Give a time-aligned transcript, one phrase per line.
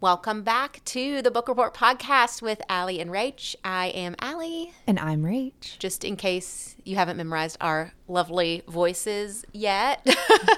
[0.00, 3.54] Welcome back to the Book Report podcast with Allie and Rach.
[3.62, 4.72] I am Allie.
[4.86, 5.78] And I'm Rach.
[5.78, 10.06] Just in case you haven't memorized our lovely voices yet,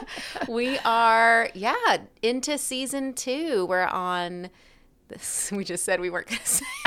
[0.48, 3.66] we are, yeah, into season two.
[3.66, 4.50] We're on
[5.12, 5.50] this.
[5.56, 6.64] We just said we weren't going to say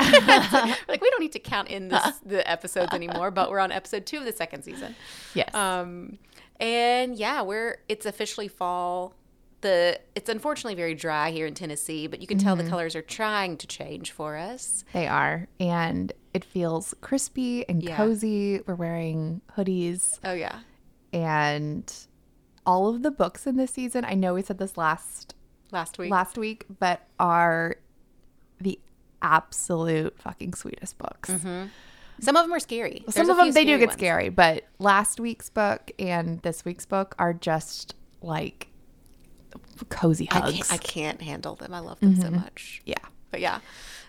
[0.88, 4.04] like, we don't need to count in this, the episodes anymore, but we're on episode
[4.06, 4.94] two of the second season.
[5.34, 5.54] Yes.
[5.54, 6.18] Um,
[6.60, 9.14] and yeah, we're, it's officially fall
[9.62, 13.00] the it's unfortunately very dry here in Tennessee, but you can tell the colors are
[13.02, 14.84] trying to change for us.
[14.92, 15.48] they are.
[15.58, 17.96] And it feels crispy and Yeah.
[17.96, 18.60] cozy.
[18.66, 20.60] We're wearing hoodies Oh yeah.
[21.12, 21.90] and
[22.66, 25.34] all of the books in this season, I know we said this last
[25.72, 26.10] Last week.
[26.10, 27.76] last week, but are
[28.60, 28.78] the
[29.22, 31.30] absolute fucking sweetest books.
[32.20, 33.04] Some of them are scary.
[33.10, 33.98] Some of them they do get ones.
[33.98, 38.68] scary, but last week's book and this week's book are just like
[39.90, 40.54] cozy I hugs.
[40.56, 41.74] can't, I can't handle them.
[41.74, 42.22] I love them Mm-hmm.
[42.22, 42.82] so much.
[42.86, 42.94] yeah.
[43.30, 43.60] But yeah.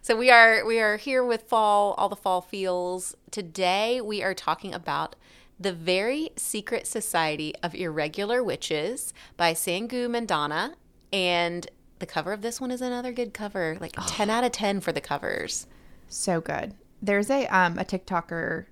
[0.02, 3.16] So we are we are here with fall, all the fall feels.
[3.32, 5.16] Today we are talking about
[5.60, 10.76] The Very Secret Society of Irregular Witches by Sangu Mandanna.
[11.12, 11.68] And
[12.00, 13.78] the cover of this one is another good cover.
[13.80, 15.68] Like 10 out of 10 for the covers.
[16.08, 16.74] So good.
[17.02, 18.66] There's a um a TikToker.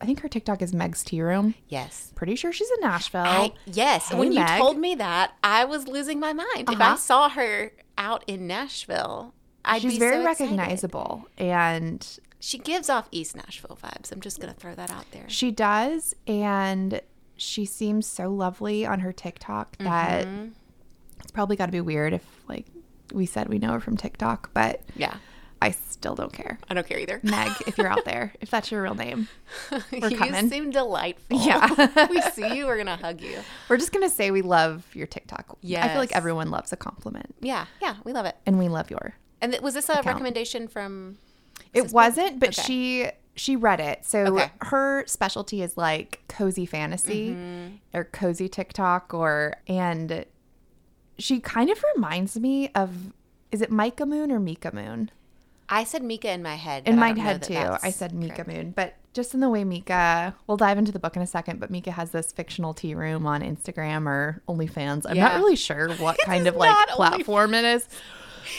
[0.00, 1.54] I think her TikTok is Meg's Tea Room.
[1.68, 2.12] Yes.
[2.14, 3.22] Pretty sure she's in Nashville.
[3.22, 4.08] I, yes.
[4.10, 6.68] Hey, when you told me that, I was losing my mind.
[6.68, 6.96] If I Uh-huh.
[6.96, 9.32] saw her out in Nashville,
[9.64, 14.12] I'd she's be very so recognizable, and She gives off East Nashville vibes.
[14.12, 15.24] I'm just gonna throw that out there.
[15.28, 17.00] she does, and
[17.36, 20.48] she seems so lovely on her TikTok that Mm-hmm.
[21.24, 22.66] It's probably got to be weird if like
[23.12, 25.16] we said we know her from TikTok, but Yeah,
[25.62, 26.58] I still don't care.
[26.68, 27.20] I don't care either.
[27.22, 29.28] Meg, if you're out there, if that's your real name,
[29.92, 30.48] we're you coming.
[30.50, 31.38] seem delightful.
[31.40, 32.06] Yeah.
[32.10, 33.38] we see you, we're gonna hug you.
[33.68, 35.58] we're just gonna say we love your TikTok.
[35.62, 35.84] Yeah.
[35.84, 38.36] I feel like everyone loves a compliment, Yeah, yeah, we love it.
[38.46, 41.18] and we love your And th- was this a recommendation from?
[41.72, 42.62] It wasn't, but Okay.
[42.62, 44.04] she she read it.
[44.04, 44.50] So Okay.
[44.62, 47.76] her specialty is like cozy fantasy Mm-hmm.
[47.98, 50.24] or cozy TikTok or and
[51.18, 53.12] she kind of reminds me of
[53.52, 55.10] is it Micah Moon or Mika Moon?
[55.68, 56.82] I said Mika in my head.
[56.86, 57.56] In my head too.
[57.56, 58.48] I said Mika correct.
[58.48, 61.60] Moon, but just in the way Mika, we'll dive into the book in a second,
[61.60, 65.04] but Mika has this fictional tea room on Instagram or OnlyFans.
[65.08, 65.28] I'm Yeah.
[65.28, 67.88] not really sure what kind of like platform it is.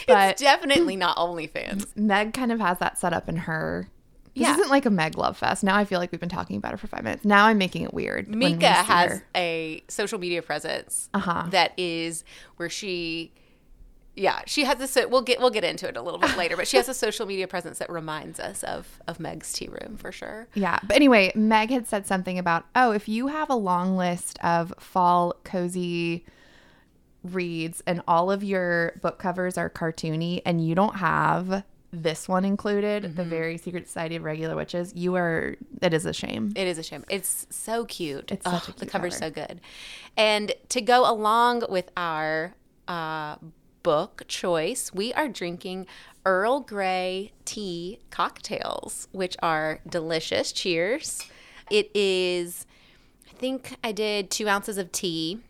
[0.08, 1.96] But It's definitely not OnlyFans.
[1.96, 3.88] Meg kind of has that set up in her.
[4.36, 4.52] This Yeah.
[4.54, 5.64] isn't like a Meg love fest.
[5.64, 7.24] Now I feel like we've been talking about it for five minutes.
[7.24, 8.28] Now I'm making it weird.
[8.28, 9.26] when we Mika has her.
[9.34, 11.46] a social media presence Uh-huh.
[11.50, 12.22] that is
[12.56, 13.32] where she
[14.18, 16.66] yeah, she has this we'll get we'll get into it a little bit later, but
[16.66, 20.10] she has a social media presence that reminds us of of Meg's tea room for
[20.12, 20.48] sure.
[20.54, 20.78] Yeah.
[20.82, 24.72] But anyway, Meg had said something about, oh, if you have a long list of
[24.78, 26.24] fall cozy
[27.22, 31.64] reads and all of your book covers are cartoony and you don't have
[32.02, 33.14] this one included, Mm-hmm.
[33.14, 36.52] The Very Secret Society of Regular Witches, you are, it is a shame.
[36.54, 37.04] It is a shame.
[37.08, 38.30] It's so cute.
[38.30, 39.34] It's such a the cute cover's cover.
[39.34, 39.60] so good.
[40.16, 42.54] And to go along with our
[42.88, 43.36] uh,
[43.82, 45.86] book choice, we are drinking
[46.24, 50.52] Earl Grey tea cocktails, which are delicious.
[50.52, 51.24] Cheers.
[51.70, 52.66] It is,
[53.28, 55.40] I think I did two ounces of tea,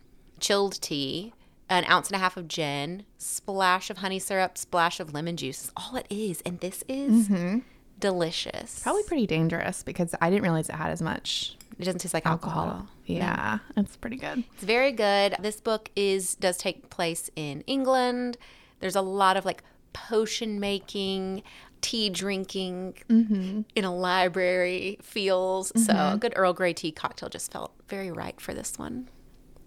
[0.40, 1.32] chilled tea,
[1.68, 5.64] an ounce and a half of gin, splash of honey syrup, splash of lemon juice.
[5.64, 6.40] Is all it is.
[6.42, 7.58] And this is mm-hmm.
[7.98, 8.80] delicious.
[8.82, 12.26] Probably pretty dangerous because I didn't realize it had as much It doesn't taste like
[12.26, 12.64] alcohol.
[12.64, 12.88] alcohol.
[13.06, 14.44] Yeah, it's pretty good.
[14.54, 15.36] It's very good.
[15.40, 18.36] This book is does take place in England.
[18.80, 19.62] There's a lot of like
[19.92, 21.42] potion making,
[21.80, 23.62] tea drinking mm-hmm.
[23.74, 25.68] in a library feels.
[25.74, 26.14] So mm-hmm.
[26.14, 29.08] a good Earl Grey tea cocktail just felt very right for this one.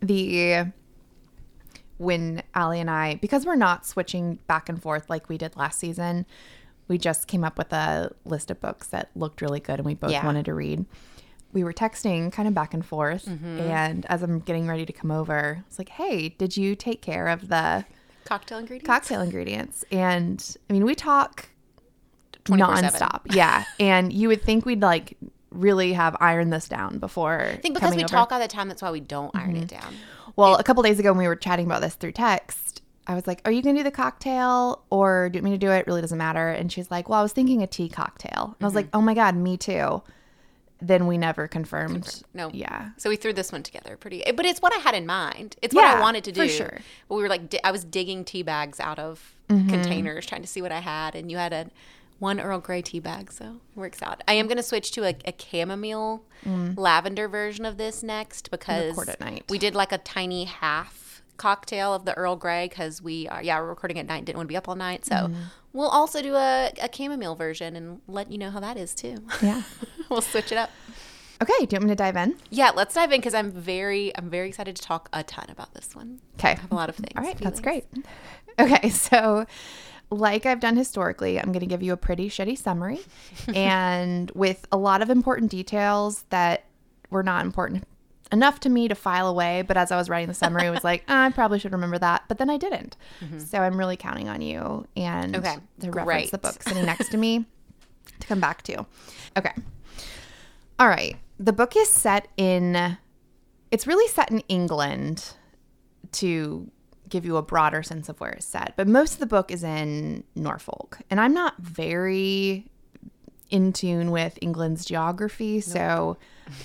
[0.02, 0.72] the
[2.00, 5.78] when Allie and I, because we're not switching back and forth like we did last
[5.80, 6.26] season,
[6.88, 9.94] we just came up with a list of books that looked really good and we
[9.94, 10.26] both Yeah.
[10.26, 10.86] wanted to read.
[11.54, 13.26] We were texting kind of back and forth.
[13.26, 13.60] Mm-hmm.
[13.60, 17.02] And as I'm getting ready to come over, I was like, hey, did you take
[17.02, 17.86] care of the
[18.26, 18.88] Cocktail ingredients.
[18.88, 19.86] cocktail ingredients?
[19.92, 21.50] And I mean, we talk
[22.46, 22.58] 24/7.
[22.84, 23.22] nonstop.
[23.36, 23.66] Yeah.
[23.80, 25.18] and you would think we'd like
[25.52, 27.40] really have ironed this down before.
[27.42, 28.08] I think because we over.
[28.10, 29.94] talk all the time, that's why we don't iron it down.
[30.36, 33.26] Well, a couple days ago when we were chatting about this through text, I was
[33.28, 35.72] like, "Are you going to do the cocktail or do you want me to do
[35.72, 35.88] it?
[35.88, 38.66] Really doesn't matter." And she's like, "Well, I was thinking a tea cocktail." And I
[38.66, 40.02] was like, "Oh my god, me too."
[40.82, 42.24] Then we never confirmed.
[42.34, 42.50] No.
[42.54, 42.92] Yeah.
[42.96, 45.58] So we threw this one together pretty, but it's what I had in mind.
[45.62, 46.44] It's what I Yeah, wanted to do.
[46.44, 46.80] for sure.
[47.10, 49.68] But we were like, di- I was digging tea bags out of Mm-hmm.
[49.70, 51.72] containers, trying to see what I had, and you had a
[52.20, 53.46] one Earl Grey tea bag, so
[53.76, 54.22] it works out.
[54.28, 58.96] I am going to switch to a, a chamomile lavender version of this next because
[58.96, 59.42] Mm.
[59.50, 63.60] We did like a tiny half cocktail of the Earl Grey because we are yeah
[63.60, 64.26] we're recording at night.
[64.26, 65.36] Didn't want to be up all night, so Mm-hmm.
[65.74, 69.18] we'll also do a, a chamomile version and let you know how that is too.
[69.42, 69.64] Yeah.
[70.10, 70.70] we'll switch it up.
[71.42, 72.36] Okay, do you want me to dive in?
[72.50, 75.74] Yeah, let's dive in because I'm very I'm very excited to talk a ton about
[75.74, 76.20] this one.
[76.38, 76.52] Okay.
[76.52, 77.14] I have a lot of things.
[77.16, 77.86] All right, that's great.
[78.60, 79.46] Okay, so
[80.12, 83.00] like I've done historically, I'm going to give you a pretty shitty summary
[83.54, 86.66] and with a lot of important details that
[87.10, 87.88] were not important
[88.32, 89.64] enough to me to file away.
[89.64, 91.98] But as I was writing the summary, I was like, "Ah, I probably should remember
[92.00, 92.24] that.
[92.28, 92.96] But then I didn't.
[93.40, 97.18] So I'm really counting on you and Okay, to reference the book sitting next to
[97.18, 97.46] me
[98.20, 98.86] to come back to.
[99.38, 99.52] Okay.
[100.80, 101.18] All right.
[101.40, 102.98] The book is set in,
[103.72, 105.34] it's really set in England
[106.14, 106.70] to
[107.10, 108.74] give you a broader sense of where it's set.
[108.76, 111.00] But most of the book is in Norfolk.
[111.10, 112.70] And I'm not very
[113.50, 116.18] in tune with England's geography, so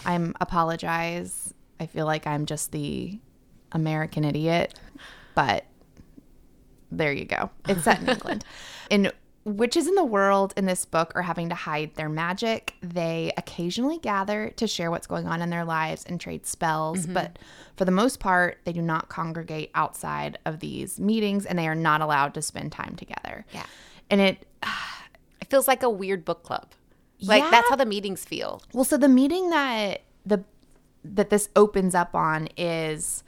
[0.05, 1.55] I'm apologize.
[1.81, 3.19] I feel like I'm just the
[3.73, 4.79] American idiot,
[5.35, 5.64] but
[6.91, 7.50] there you go.
[7.69, 8.44] It's set in England.
[8.91, 9.12] And
[9.44, 12.75] witches in the world in this book are having to hide their magic.
[12.82, 17.14] They occasionally gather to share what's going on in their lives and trade spells, mm-hmm.
[17.14, 17.38] but
[17.76, 21.75] for the most part, they do not congregate outside of these meetings and they are
[21.75, 23.44] not allowed to spend time together.
[23.52, 23.67] Yeah.
[24.11, 24.46] And it
[25.44, 26.69] It feels like a weird book club.
[27.20, 27.50] Like Yeah.
[27.50, 28.62] that's how the meetings feel.
[28.73, 30.43] Well, so the meeting that the
[31.05, 33.23] that this opens up on is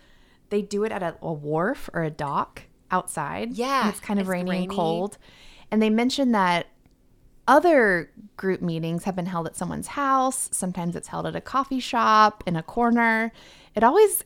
[0.49, 3.53] they do it at a, a wharf or a dock outside.
[3.53, 5.19] Yeah, and it's kind of it's rainy, and cold,
[5.71, 6.67] and they mention that
[7.49, 10.49] other group meetings have been held at someone's house.
[10.53, 13.33] Sometimes it's held at a coffee shop in a corner.
[13.75, 14.25] It always,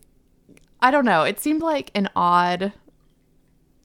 [0.81, 1.22] I don't know.
[1.25, 2.72] It seemed like an odd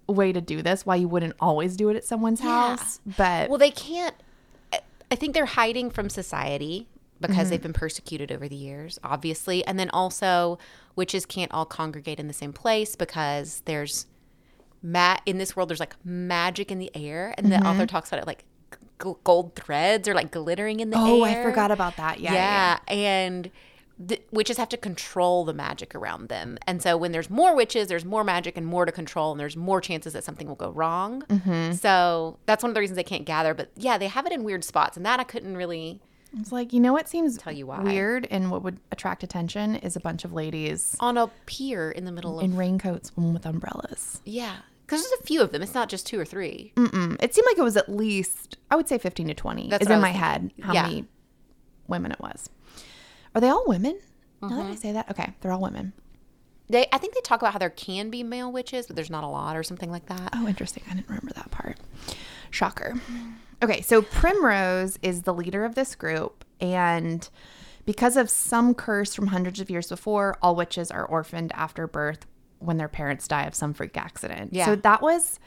[0.07, 0.85] way to do this.
[0.85, 2.75] Why you wouldn't always do it at someone's Yeah.
[2.75, 4.15] house, but Well, they can't.
[4.71, 4.81] I-
[5.11, 6.87] I think they're hiding from society
[7.19, 7.49] because Mm-hmm.
[7.49, 9.65] they've been persecuted over the years, obviously.
[9.65, 10.59] And then also,
[10.95, 14.05] witches can't all congregate in the same place because there's
[14.85, 17.33] ma- in this world, there's like magic in the air.
[17.37, 17.63] And Mm-hmm.
[17.63, 18.43] the author talks about it like
[19.01, 21.03] g- gold threads or like glittering in the air.
[21.05, 21.41] oh, air.
[21.41, 22.19] I forgot about that.
[22.19, 22.77] Yeah, Yeah.
[22.87, 22.93] yeah.
[22.93, 23.51] And
[23.97, 26.57] the witches have to control the magic around them.
[26.67, 29.55] And so when there's more witches, there's more magic and more to control, and there's
[29.55, 31.21] more chances that something will go wrong.
[31.23, 31.71] Mm-hmm.
[31.75, 33.53] So that's one of the reasons they can't gather.
[33.53, 34.97] But yeah, they have it in weird spots.
[34.97, 36.01] And that I couldn't really.
[36.37, 37.79] It's like, you know what seems Tell you why.
[37.81, 42.03] weird and what would attract attention is a bunch of ladies On a pier in
[42.03, 42.43] the middle of.
[42.43, 44.19] in raincoats with umbrellas.
[44.25, 44.57] yeah.
[44.85, 45.61] Because there's a few of them.
[45.61, 46.71] It's not just two or three.
[46.75, 49.85] Mm, It seemed like it was at least, I would say 15 to 20 That's
[49.85, 50.83] is in my head how Yeah.
[50.83, 51.05] many
[51.87, 52.49] women it was.
[53.33, 53.99] Are they all women?
[54.41, 54.57] Now Mm-hmm.
[54.57, 55.93] that I say that, okay, they're all women.
[56.69, 59.23] They, I think they talk about how there can be male witches, but there's not
[59.23, 60.29] a lot or something like that.
[60.33, 60.83] Oh, interesting.
[60.89, 61.77] I didn't remember that part.
[62.51, 62.93] Shocker.
[63.63, 67.27] Okay, so Primrose is the leader of this group, and
[67.85, 72.25] because of some curse from hundreds of years before, all witches are orphaned after birth
[72.59, 74.53] when their parents die of some freak accident.
[74.53, 74.65] Yeah.
[74.65, 75.39] So that was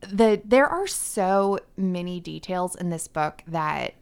[0.00, 3.94] the there are so many details in this book that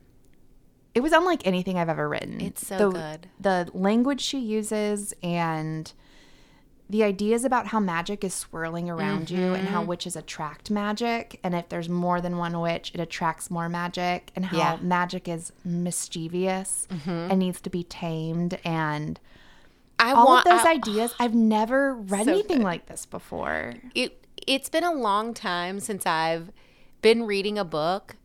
[0.95, 2.41] it was unlike anything I've ever written.
[2.41, 3.29] It's so the, good.
[3.39, 5.93] The language she uses and
[6.89, 9.73] the ideas about how magic is swirling around you and Mm-hmm.
[9.75, 14.33] how witches attract magic and if there's more than one witch it attracts more magic
[14.35, 14.75] and how Yeah.
[14.77, 14.89] Mm-hmm.
[14.89, 19.21] magic is mischievous and needs to be tamed and
[20.01, 22.65] I all want of those I- ideas i've never read So anything good.
[22.65, 26.51] like this before it it's been a long time since I've
[27.03, 28.17] been reading a book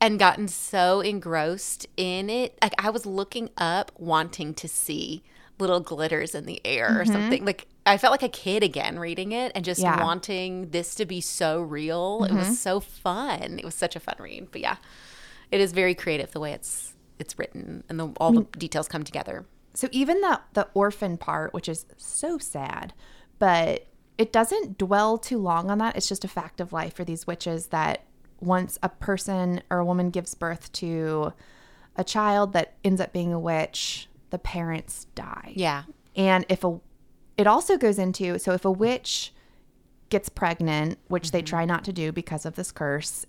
[0.00, 2.56] and gotten so engrossed in it.
[2.62, 5.22] Like I was looking up wanting to see
[5.58, 7.12] little glitters in the air or mm-hmm.
[7.12, 7.44] something.
[7.44, 10.02] Like I felt like a kid again reading it and just Yeah.
[10.02, 12.24] wanting this to be so real.
[12.24, 12.52] It was mm-hmm.
[12.54, 13.58] so fun.
[13.58, 14.48] It was such a fun read.
[14.50, 14.76] But yeah,
[15.50, 19.04] it is very creative the way it's it's written and the, all the details come
[19.04, 19.44] together.
[19.74, 22.92] So even the the orphan part which is so sad
[23.38, 23.86] but
[24.20, 25.96] it doesn't dwell too long on that.
[25.96, 28.04] It's just a fact of life for these witches that
[28.38, 31.32] once a person or a woman gives birth to
[31.96, 35.54] a child that ends up being a witch the parents die.
[35.56, 35.84] Yeah.
[36.14, 36.78] and if a
[37.38, 39.32] it also goes into so if a witch
[40.10, 41.46] gets pregnant which they mm-hmm.
[41.46, 43.24] try not to do because of this curse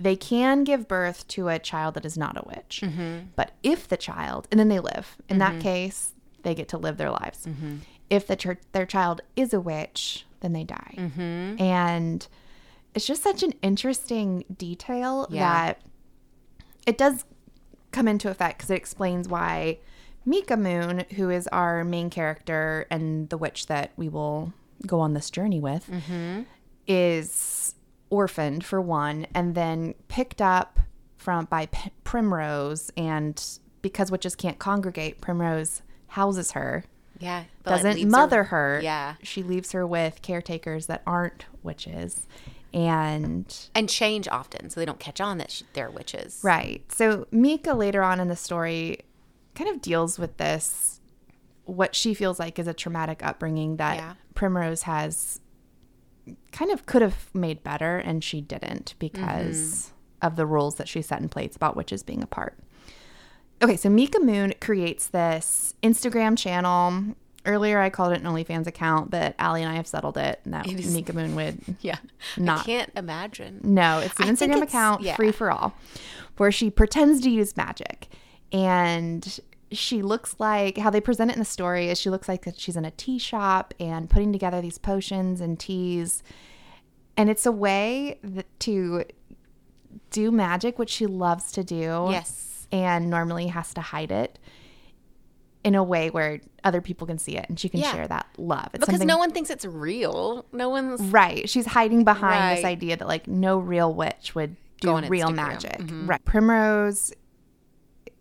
[0.00, 2.80] they can give birth to a child that is not a witch.
[2.82, 3.26] Mm-hmm.
[3.36, 5.16] But if the child and then they live.
[5.28, 5.60] In that mm-hmm.
[5.60, 7.46] case they get to live their lives.
[7.46, 7.76] Mm-hmm.
[8.10, 10.94] If the ch- their child is a witch then they die.
[11.62, 12.26] And
[12.94, 15.40] it's just such an interesting detail Yeah.
[15.48, 15.80] that
[16.86, 17.24] it does
[17.92, 19.78] come into effect because it explains why
[20.24, 24.52] Mika Moon, who is our main character and the witch that we will
[24.86, 25.88] go on this journey with,
[26.86, 27.71] is
[28.12, 30.78] orphaned for one, and then picked up
[31.16, 33.42] from by P- Primrose, and
[33.80, 36.84] because witches can't congregate, Primrose houses her
[37.18, 37.44] Yeah.
[37.64, 38.80] doesn't mother her.
[38.82, 39.14] Yeah.
[39.22, 42.26] She leaves her with caretakers that aren't witches.
[42.74, 46.40] And And change often, so they don't catch on that sh- they're witches.
[46.42, 46.82] right.
[46.92, 49.00] So Mika later on in the story
[49.54, 51.00] kind of deals with this
[51.64, 54.14] what she feels like is a traumatic upbringing that Yeah.
[54.34, 55.40] Primrose has
[56.52, 59.56] kind of could have made better and she didn't because
[60.22, 60.26] Mm-hmm.
[60.26, 62.56] of the rules that she set in place about witches being apart.
[63.62, 67.14] Okay, so Mika Moon creates this Instagram channel.
[67.44, 70.40] Earlier, I called it an OnlyFans account, but Allie and I have settled it.
[70.44, 71.96] No, It is- Mika Moon would Yeah.
[72.36, 73.60] I Not- can't imagine.
[73.64, 75.16] no, it's an I Instagram it's- account, yeah.
[75.16, 75.74] free for all,
[76.36, 78.08] where she pretends to use magic.
[78.52, 79.40] And
[79.72, 82.58] she looks like how they present it in the story is she looks like that
[82.58, 86.22] she's in a tea shop and putting together these potions and teas.
[87.16, 89.04] And it's a way that, to
[90.10, 92.08] do magic, which she loves to do.
[92.10, 92.66] Yes.
[92.72, 94.38] And normally has to hide it
[95.64, 97.92] in a way where other people can see it and she can Yeah.
[97.92, 98.68] share that love.
[98.74, 100.44] It's Because no one thinks it's real.
[100.52, 101.48] No one's Right.
[101.48, 105.34] She's hiding behind this idea that like no real witch would do real Instagram.
[105.36, 105.78] magic.
[105.78, 106.08] Mhm.
[106.08, 106.24] Right.
[106.24, 107.12] Primrose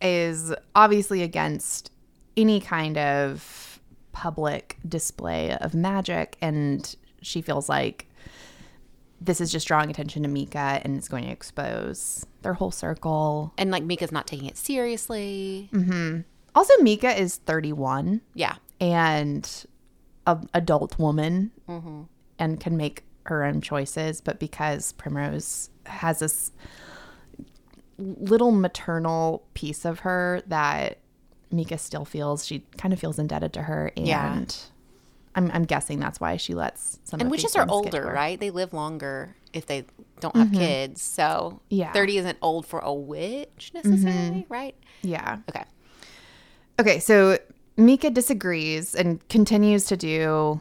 [0.01, 1.91] is obviously against
[2.37, 3.79] any kind of
[4.11, 8.07] public display of magic and she feels like
[9.19, 13.53] this is just drawing attention to Mika and it's going to expose their whole circle.
[13.57, 15.69] and like Mika's not taking it seriously.
[15.71, 16.23] Mhm.
[16.55, 18.55] Also Mika is 31 Yeah.
[18.79, 19.65] and
[20.27, 22.03] an adult woman Mm-hmm.
[22.39, 26.51] and can make her own choices but because primrose has this
[28.01, 30.99] little maternal piece of her that
[31.51, 34.45] mika still feels she kind of feels indebted to her and Yeah.
[35.33, 38.13] I'm, I'm guessing that's why she lets some And witches are things get to older,
[38.13, 38.37] right?
[38.37, 39.85] They live longer if they
[40.19, 40.57] don't have mm-hmm.
[40.57, 41.01] kids.
[41.01, 41.93] So Yeah.
[41.93, 43.89] 30 isn't old for a witch mm-hmm.
[43.89, 44.75] necessarily, right?
[45.03, 45.63] yeah Okay.
[46.79, 47.37] Okay, so
[47.77, 50.59] Mika disagrees and continues to do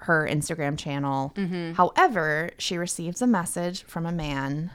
[0.00, 1.32] her Instagram channel.
[1.36, 1.72] Mm-hmm.
[1.72, 4.70] However, she receives a message from a man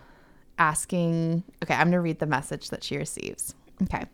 [0.57, 3.55] asking, okay, I'm going to read the message that she receives.
[3.83, 4.05] Okay.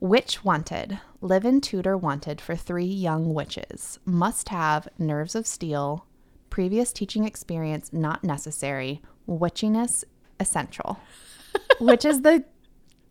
[0.00, 3.98] Witch wanted, live in Tudor wanted for three young witches.
[4.04, 6.06] Must have nerves of steel,
[6.50, 10.04] previous teaching experience not necessary, witchiness
[10.38, 11.00] essential.
[11.80, 12.44] Which is the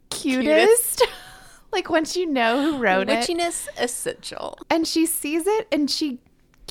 [0.10, 1.06] cutest.
[1.72, 3.28] like once you know who wrote it.
[3.28, 4.60] Witchiness essential.
[4.70, 6.20] And she sees it and she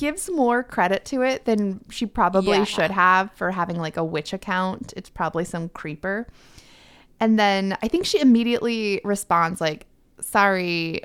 [0.03, 2.63] gives more credit to it than she probably Yeah.
[2.65, 4.93] should have for having like a witch account.
[4.97, 6.27] It's probably some creeper.
[7.21, 9.85] And then I think she immediately responds like,
[10.19, 11.01] "Sorry,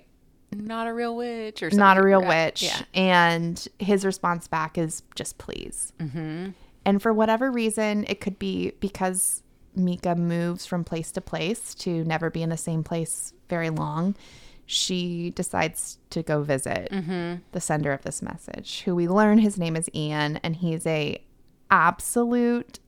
[0.51, 1.79] Not a real witch or something.
[1.79, 2.81] not a real witch." Yeah.
[2.93, 5.93] And his response back is just please.
[6.01, 6.51] Mm-hmm.
[6.85, 9.43] And for whatever reason, it could be because
[9.77, 14.17] Mika moves from place to place to never be in the same place very long.
[14.71, 16.89] She decides to go visit
[17.53, 21.25] the sender of this message, who we learn his name is Ian, and he's a
[21.71, 22.79] absolute.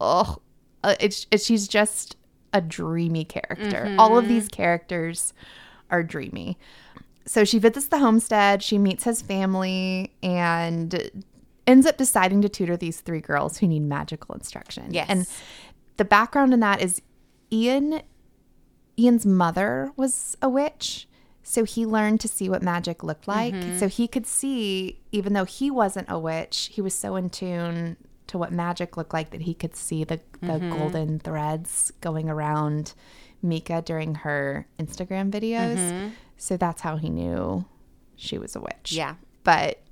[0.00, 0.38] Oh,
[0.82, 2.16] uh, it's, it's she's just
[2.52, 3.94] a dreamy character.
[4.00, 5.32] All of these characters
[5.90, 6.58] are dreamy.
[7.24, 11.24] So she visits the homestead, she meets his family, and
[11.68, 14.92] ends up deciding to tutor these three girls who need magical instruction.
[14.92, 15.06] Yes.
[15.08, 15.26] And
[15.98, 17.00] the background in that is
[17.52, 18.02] Ian
[18.98, 21.08] Ian's mother was a witch.
[21.46, 23.52] So he learned to see what magic looked like.
[23.52, 23.78] Mm-hmm.
[23.78, 27.98] So he could see, even though he wasn't a witch, he was so in tune
[28.28, 30.70] to what magic looked like that he could see the, the mm-hmm.
[30.70, 32.94] golden threads going around
[33.42, 35.76] Mika during her Instagram videos.
[35.76, 36.08] Mm-hmm.
[36.38, 37.66] So that's how he knew
[38.16, 38.92] she was a witch.
[38.92, 39.16] Yeah.
[39.42, 39.82] But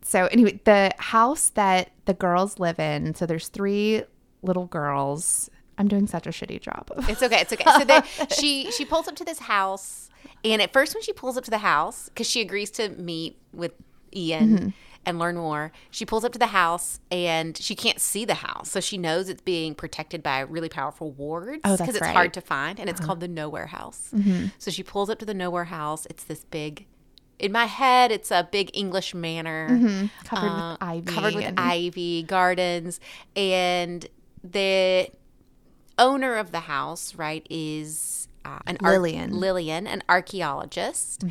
[0.00, 4.04] so anyway, the house that the girls live in, so there's three
[4.42, 5.50] little girls.
[5.78, 7.40] I'm doing such a shitty job of It's okay.
[7.40, 7.64] It's okay.
[7.64, 8.00] So they,
[8.38, 10.10] she she pulls up to this house,
[10.44, 13.38] and at first when she pulls up to the house, because she agrees to meet
[13.52, 13.72] with
[14.14, 14.68] Ian Mm-hmm.
[15.06, 18.70] and learn more, she pulls up to the house and she can't see the house,
[18.70, 22.02] so she knows it's being protected by really powerful wards Oh, it's right.
[22.02, 22.12] Uh-huh.
[22.12, 24.10] hard to find, and it's called the Nowhere House.
[24.14, 24.46] Mm-hmm.
[24.58, 26.06] So she pulls up to the Nowhere House.
[26.10, 26.86] It's this big.
[27.38, 30.06] In my head, it's a big English manor Mm-hmm.
[30.26, 31.06] covered uh, with ivy.
[31.12, 33.00] covered with and- ivy, gardens,
[33.34, 34.06] and
[34.44, 35.08] the
[35.98, 39.30] owner of the house, right, is uh, an Lillian.
[39.30, 39.38] Mm-hmm.
[39.38, 41.24] Lillian, an archaeologist.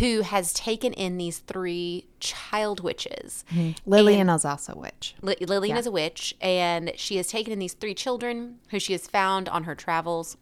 [0.00, 3.42] Who has taken in these three child witches?
[3.86, 5.14] Lillian is also a witch.
[5.22, 8.92] Li- Lillian is a witch, and she has taken in these three children who she
[8.92, 10.36] has found on her travels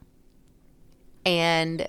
[1.25, 1.87] and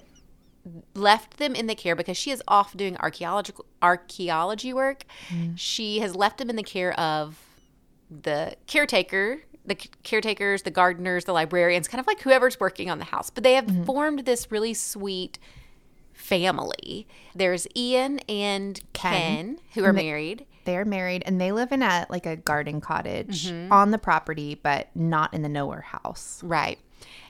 [0.95, 5.05] left them in the care because she is off doing archaeological archaeology work.
[5.57, 7.39] She has left them in the care of
[8.09, 13.05] the caretaker, the caretakers, the gardeners, the librarians, kind of like whoever's working on the
[13.05, 13.31] house.
[13.31, 15.39] But they have formed this really sweet
[16.13, 17.07] family.
[17.35, 20.47] There's Ian and Ken, who are married.
[20.65, 23.73] They're married and they live in a like a garden cottage Mm-hmm.
[23.73, 26.43] on the property, but not in the nowhere house.
[26.45, 26.79] Right.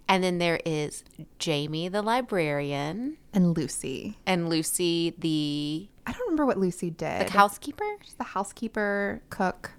[0.09, 1.05] And then there is
[1.39, 4.17] Jamie, the librarian, And Lucy.
[4.27, 7.29] and Lucy, the I don't remember what Lucy did.
[7.29, 7.85] The housekeeper.
[8.03, 9.73] She's the housekeeper, cook.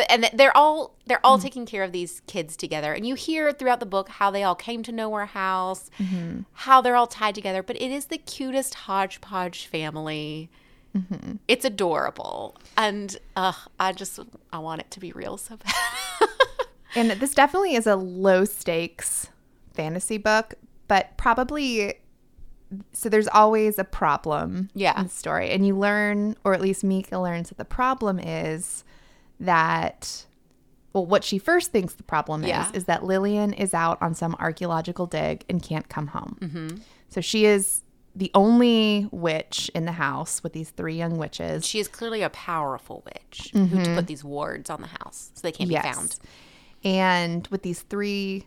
[0.00, 2.94] But and they're all they're all taking care of these kids together.
[2.94, 5.90] And you hear throughout the book how they all came to Nowhere House,
[6.52, 7.62] how they're all tied together.
[7.62, 10.48] But it is the cutest hodgepodge family.
[11.48, 14.18] It's adorable, and uh, I just
[14.52, 15.74] I want it to be real so bad.
[16.96, 19.28] And this definitely is a low stakes
[19.74, 20.54] fantasy book,
[20.88, 22.00] but probably
[22.92, 24.98] so there's always a problem Yeah.
[24.98, 25.50] in the story.
[25.50, 28.82] And you learn, or at least Mika learns that the problem is
[29.40, 30.26] that
[30.92, 32.68] well, what she first thinks the problem Yeah.
[32.68, 36.36] is is that Lillian is out on some archaeological dig and can't come home.
[36.40, 36.76] Mm-hmm.
[37.08, 37.82] So she is
[38.16, 41.64] the only witch in the house with these three young witches.
[41.64, 45.52] she is clearly a powerful witch who put these wards on the house so they
[45.52, 46.18] can't be found.
[46.82, 48.46] And with these three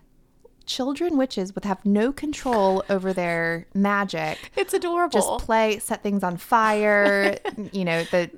[0.65, 4.37] children witches would have no control over their magic.
[4.57, 5.11] It's adorable.
[5.37, 7.37] Just play, set things on fire,
[7.71, 8.31] you know, the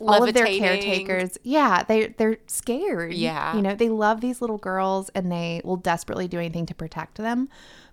[0.00, 1.38] all of their caretakers.
[1.42, 3.14] Yeah, they they're scared.
[3.14, 3.56] Yeah.
[3.56, 7.16] You know, they love these little girls and they will desperately do anything to protect
[7.16, 7.48] them.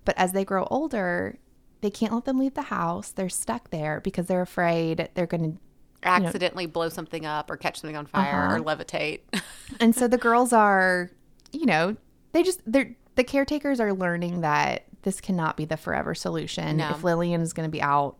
[0.05, 1.37] But as they grow older,
[1.81, 3.09] they can't let them leave the house.
[3.11, 5.59] They're stuck there because they're afraid they're going to
[6.07, 8.55] accidentally blow something up or catch something on fire Uh-huh.
[8.57, 9.21] or levitate.
[9.79, 11.09] and so the girls are
[11.51, 11.95] you know
[12.33, 16.89] they just they're the caretakers are learning that this cannot be the forever solution No.
[16.91, 18.17] if lillian is going to be out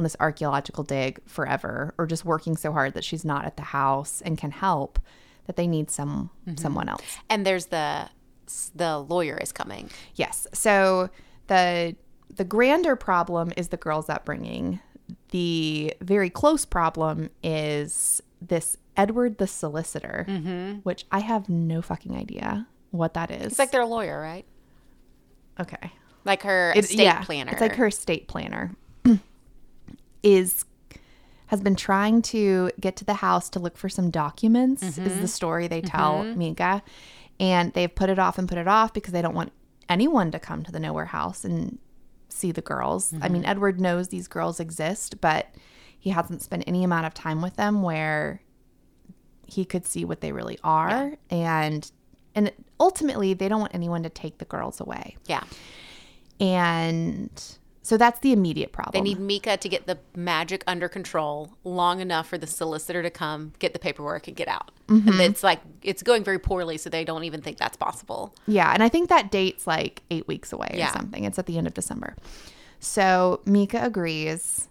[0.00, 3.62] on this archaeological dig forever or just working so hard that she's not at the
[3.62, 4.98] house and can help
[5.46, 6.56] that they need some mm-hmm.
[6.56, 7.02] someone else.
[7.28, 8.08] And there's the
[8.74, 9.90] the lawyer is coming.
[10.14, 10.46] yes.
[10.54, 11.10] So
[11.46, 11.94] the
[12.34, 14.80] the grander problem is the girls upbringing.
[15.30, 20.78] The very close problem is this edward the solicitor mm-hmm.
[20.78, 23.46] which i have no fucking idea what that is.
[23.46, 24.44] It's like their lawyer, right?
[25.60, 25.92] okay.
[26.24, 27.52] Like her It- estate yeah, planner.
[27.52, 28.74] It's like her estate planner
[30.22, 30.64] is
[31.46, 35.20] has been trying to get to the house to look for some documents is Mm-hmm.
[35.20, 36.82] the story they tell Mika.
[37.40, 39.52] And they've put it off and put it off because they don't want
[39.88, 41.78] anyone to come to the nowhere house and
[42.28, 43.12] see the girls.
[43.12, 43.32] I Mm-hmm.
[43.32, 45.48] mean, Edward knows these girls exist, but
[45.98, 48.42] he hasn't spent any amount of time with them where
[49.46, 51.90] he could see what they really are and
[52.36, 55.16] and ultimately they don't want anyone to take the girls away.
[55.26, 55.42] Yeah.
[56.38, 57.30] And
[57.82, 58.92] so that's the immediate problem.
[58.92, 63.10] They need Mika to get the magic under control long enough for the solicitor to
[63.10, 64.70] come, get the paperwork, and get out.
[64.88, 65.08] Mm-hmm.
[65.08, 68.34] And it's like it's going very poorly, so they don't even think that's possible.
[68.46, 71.24] yeah, and I think that date's like eight weeks away or something.
[71.24, 72.16] It's at the end of December.
[72.80, 74.68] So Mika agrees.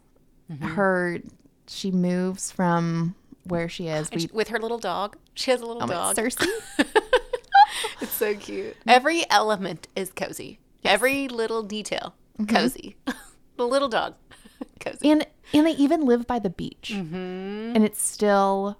[0.51, 0.65] Mm-hmm.
[0.65, 1.19] Her
[1.67, 4.09] she moves from where she is.
[4.11, 6.15] We With her little dog, she has a little oh dog.
[6.15, 6.35] Circe.
[8.01, 8.77] It's so cute.
[8.87, 10.59] Every element is cozy.
[10.85, 12.55] Every little detail, Mm-hmm.
[12.55, 12.95] cozy.
[13.57, 14.15] the little dog,
[14.79, 15.09] cozy.
[15.11, 17.75] and and they even live by the beach, Mm-hmm.
[17.75, 18.77] and it's still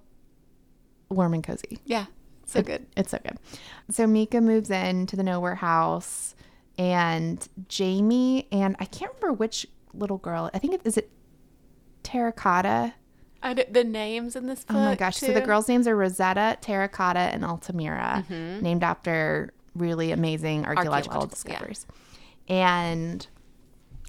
[1.10, 1.80] warm and cozy.
[1.86, 2.06] Yeah,
[2.46, 2.86] so good.
[2.96, 3.38] It's so good.
[3.90, 6.36] So Mika moves in to the nowhere house,
[6.78, 10.50] and Jamie and I can't remember which little girl.
[10.54, 11.10] I think it is it
[12.04, 12.94] Terracotta.
[13.42, 14.76] I the names in this book.
[14.78, 15.18] Oh my gosh!
[15.18, 18.62] So the girls' names are Rosetta, Terracotta, and Altamira, Mm-hmm.
[18.64, 21.58] named after really amazing archaeological Archaeological, yeah.
[21.60, 21.88] discoveries.
[22.50, 23.28] And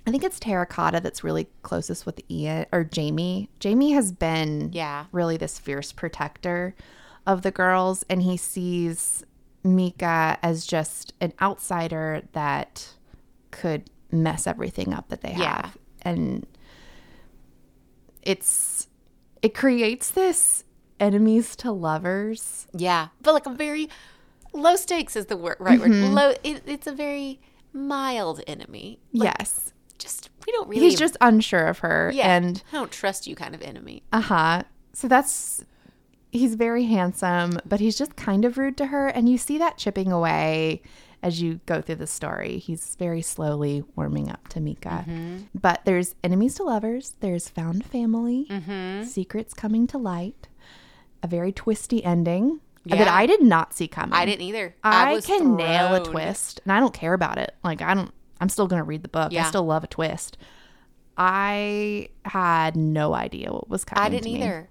[0.07, 3.51] I think it's Terracotta that's really closest with Ian or Jamie.
[3.61, 5.07] Jamie has been Yeah.
[5.13, 6.75] really this fierce protector
[7.27, 9.25] of the girls, and he sees
[9.63, 12.95] Mika as just an outsider that
[13.51, 15.63] could mess everything up that they Yeah.
[15.67, 15.77] have.
[16.03, 16.47] And
[18.23, 18.89] it's
[19.43, 20.65] it creates this
[20.99, 22.67] enemies to lovers.
[22.75, 23.89] Yeah, but like a very
[24.53, 25.91] low stakes is the word, right word.
[25.91, 26.15] Mm-hmm.
[26.15, 26.31] Low.
[26.43, 27.41] It, it's a very
[27.73, 28.99] mild enemy.
[29.13, 29.70] Like, yes.
[30.01, 30.83] Just we don't really.
[30.83, 32.35] He's just unsure of her yeah.
[32.35, 34.03] and I don't trust you, kind of enemy.
[34.13, 34.65] uh-huh.
[34.93, 35.65] So that's
[36.33, 39.77] he's very handsome, but he's just kind of rude to her and you see that
[39.79, 40.83] chipping away
[41.23, 42.59] as you go through the story.
[42.59, 45.05] He's very slowly warming up to Mika.
[45.07, 45.39] Mm-hmm.
[45.55, 49.05] But there's enemies to lovers, there's found family, Mm-hmm.
[49.05, 50.49] secrets coming to light,
[51.23, 54.15] a very twisty ending that I did not see coming.
[54.15, 54.75] I didn't either.
[54.83, 57.55] I, was can nail a twist, and I don't care about it.
[57.63, 58.13] Like I don't.
[58.41, 59.33] I'm still gonna read the book.
[59.33, 59.45] Yeah.
[59.45, 60.39] I still love a twist.
[61.17, 64.03] I had no idea what was coming.
[64.05, 64.69] I didn't to either.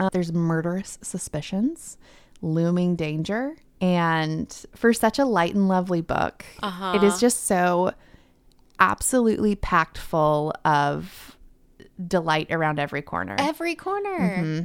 [0.00, 1.98] Uh, there's murderous suspicions,
[2.40, 6.94] looming danger, and for such a light and lovely book, Uh-huh.
[6.96, 7.92] it is just so
[8.80, 11.36] absolutely packed full of
[12.08, 13.36] delight around every corner.
[13.38, 14.18] Every corner.
[14.38, 14.64] Mm-hmm.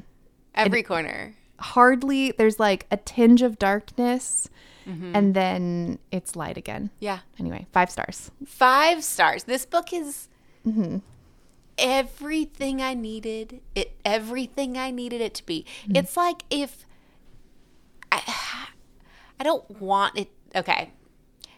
[0.56, 1.36] Every corner.
[1.60, 4.50] Hardly, there's like a tinge of darkness,
[4.88, 5.12] Mm-hmm.
[5.14, 6.90] and then it's light again.
[7.00, 7.20] Yeah.
[7.38, 8.32] Anyway, five stars.
[8.46, 9.44] Five stars.
[9.44, 10.30] This book is
[10.66, 10.98] Mm-hmm.
[11.78, 13.62] everything I needed.
[13.76, 15.66] It everything I needed it to be.
[15.84, 15.96] Mm-hmm.
[15.98, 16.86] It's like if
[18.12, 18.22] I,
[19.40, 20.30] I don't want it.
[20.56, 20.92] Okay,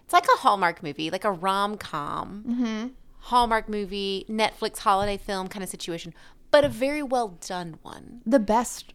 [0.04, 2.88] it's like a Hallmark movie, like a rom com, Mm-hmm.
[3.26, 6.14] Hallmark movie, Netflix holiday film kind of situation,
[6.50, 8.22] but a very well done one.
[8.26, 8.94] The best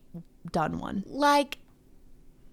[0.53, 1.05] done one.
[1.07, 1.59] Like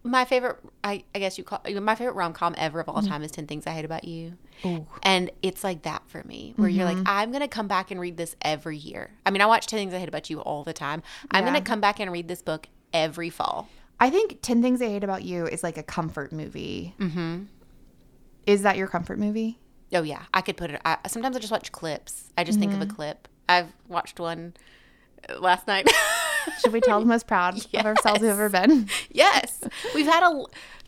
[0.05, 3.07] my favorite, I, I guess you call my favorite rom com ever of all Mm-hmm.
[3.07, 4.33] time is Ten Things I Hate About You.
[4.65, 4.85] Ooh.
[5.01, 6.99] And it's like that for me, where you're Mm-hmm.
[6.99, 9.11] like, I'm going to come back and read this every year.
[9.25, 11.01] I mean, I watch 10 Things I Hate About You all the time.
[11.31, 11.53] I'm Yeah.
[11.53, 13.69] to come back and read this book every fall.
[13.99, 16.95] I think 10 Things I Hate About You is like a comfort movie.
[16.99, 17.43] Mm-hmm.
[18.45, 19.57] Is that your comfort movie?
[19.93, 20.23] Oh, yeah.
[20.33, 20.81] I could put it.
[20.83, 22.33] I, sometimes I just watch clips.
[22.37, 22.91] I just think of Mm-hmm.
[22.91, 23.27] a clip.
[23.47, 24.53] I've watched one
[25.29, 25.89] uh, last night.
[26.61, 28.89] Should we tell the most proud of ourselves we've ever been?
[29.11, 29.61] yes.
[29.93, 30.43] We've had a.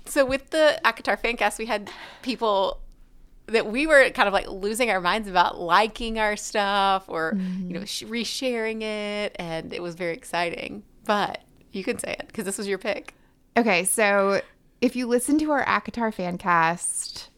[0.05, 1.89] So with the ACOTAR Fancast, we had
[2.21, 2.81] people
[3.47, 7.73] that we were kind of like losing our minds about liking our stuff or, you
[7.73, 7.85] know, mm-hmm.
[7.85, 9.35] sh- resharing it.
[9.37, 10.83] And it was very exciting.
[11.05, 13.13] But you can say it because this was your pick.
[13.57, 14.41] Okay, so
[14.81, 17.29] if you listen to our ACOTAR fan cast,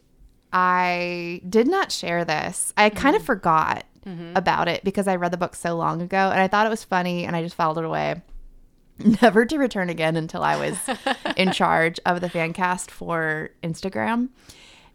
[0.52, 2.72] I did not share this.
[2.76, 3.26] I kind of mm-hmm.
[3.26, 3.84] forgot
[4.34, 6.84] about it because I read the book so long ago and I thought it was
[6.84, 8.22] funny and I just filed it away.
[9.22, 10.78] Never to return again until I was
[11.36, 14.28] in charge of the fan cast for Instagram.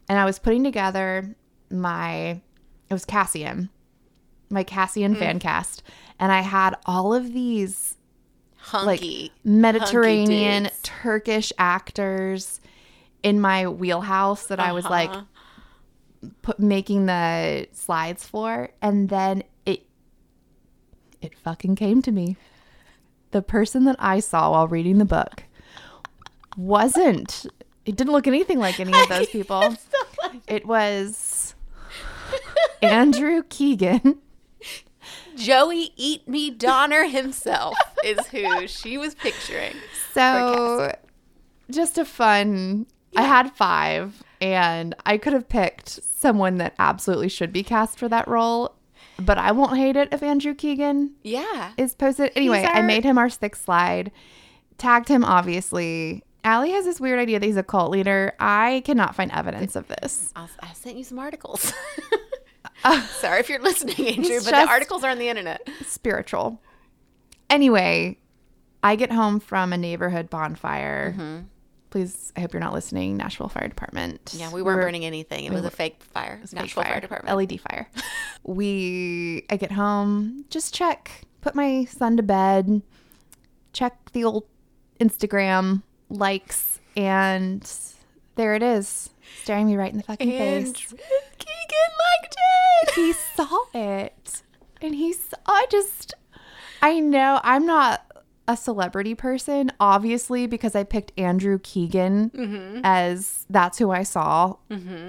[0.08, 1.34] And I was putting together
[1.70, 2.40] my
[2.90, 3.70] it was Cassian,
[4.50, 5.82] my Cassian fan cast.
[6.20, 7.96] And I had all of these
[8.72, 9.00] like
[9.44, 10.80] Mediterranean dudes.
[10.82, 12.60] Turkish actors
[13.22, 15.22] in my wheelhouse that I was like Uh-huh.
[16.42, 19.86] Put, making the slides for and then it
[21.20, 22.36] it fucking came to me.
[23.30, 25.44] The person that I saw while reading the book
[26.56, 27.46] wasn't
[27.84, 29.76] it didn't look anything like any of those people.
[30.46, 31.54] It was
[32.82, 34.18] Andrew Keegan.
[35.36, 39.74] Joey Eat Me Donner himself is who she was picturing.
[40.12, 40.94] So,
[41.70, 42.86] just a fun.
[43.16, 48.08] I had five, and I could have picked someone that absolutely should be cast for
[48.10, 48.74] that role,
[49.18, 51.72] but I won't hate it if Andrew Keegan Yeah.
[51.78, 52.30] is posted.
[52.36, 54.12] Anyway, I made him our sixth slide,
[54.76, 56.22] tagged him, obviously.
[56.44, 58.34] Allie has this weird idea that he's a cult leader.
[58.38, 60.30] I cannot find evidence of this.
[60.36, 61.72] I'll, I sent you some articles.
[62.84, 65.66] Uh, Sorry if you're listening, Andrew, but the articles are on the internet.
[65.86, 66.60] Spiritual.
[67.48, 68.18] Anyway,
[68.82, 71.12] I get home from a neighborhood bonfire.
[71.16, 71.46] Mm-hmm.
[71.94, 74.34] Please, I hope you're not listening, Nashville Fire Department.
[74.36, 75.44] Yeah, we weren't burning anything.
[75.44, 76.40] It was a fake fire.
[76.42, 77.36] fake Nashville Fire, fire, Department.
[77.36, 77.88] LED fire.
[78.42, 82.82] we, I get home, just check, put my son to bed,
[83.72, 84.42] check the old
[84.98, 87.64] Instagram likes, and
[88.34, 89.10] there it is,
[89.44, 90.88] staring me right in the fucking and face.
[90.90, 92.36] Keegan liked
[92.82, 92.94] it.
[92.96, 94.42] He saw it,
[94.82, 95.36] and he saw.
[95.46, 96.12] I just,
[96.82, 98.03] I know I'm not
[98.46, 102.80] a celebrity person, obviously, because I picked Andrew Keegan Mm-hmm.
[102.84, 104.56] as that's who I saw.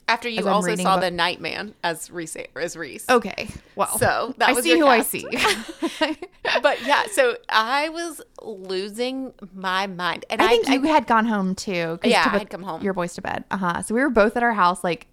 [0.07, 2.37] After you also saw book- the Nightman as Reese.
[2.55, 3.05] As Reese.
[3.09, 5.25] Okay, well, So that I was see who I see.
[6.61, 10.25] But yeah, so I was losing my mind.
[10.29, 11.99] And I I, think you had gone home too.
[12.03, 12.81] Yeah, to I had come home.
[12.83, 13.43] Your boys to bed.
[13.51, 13.81] Uh huh.
[13.81, 15.07] So we were both at our house, like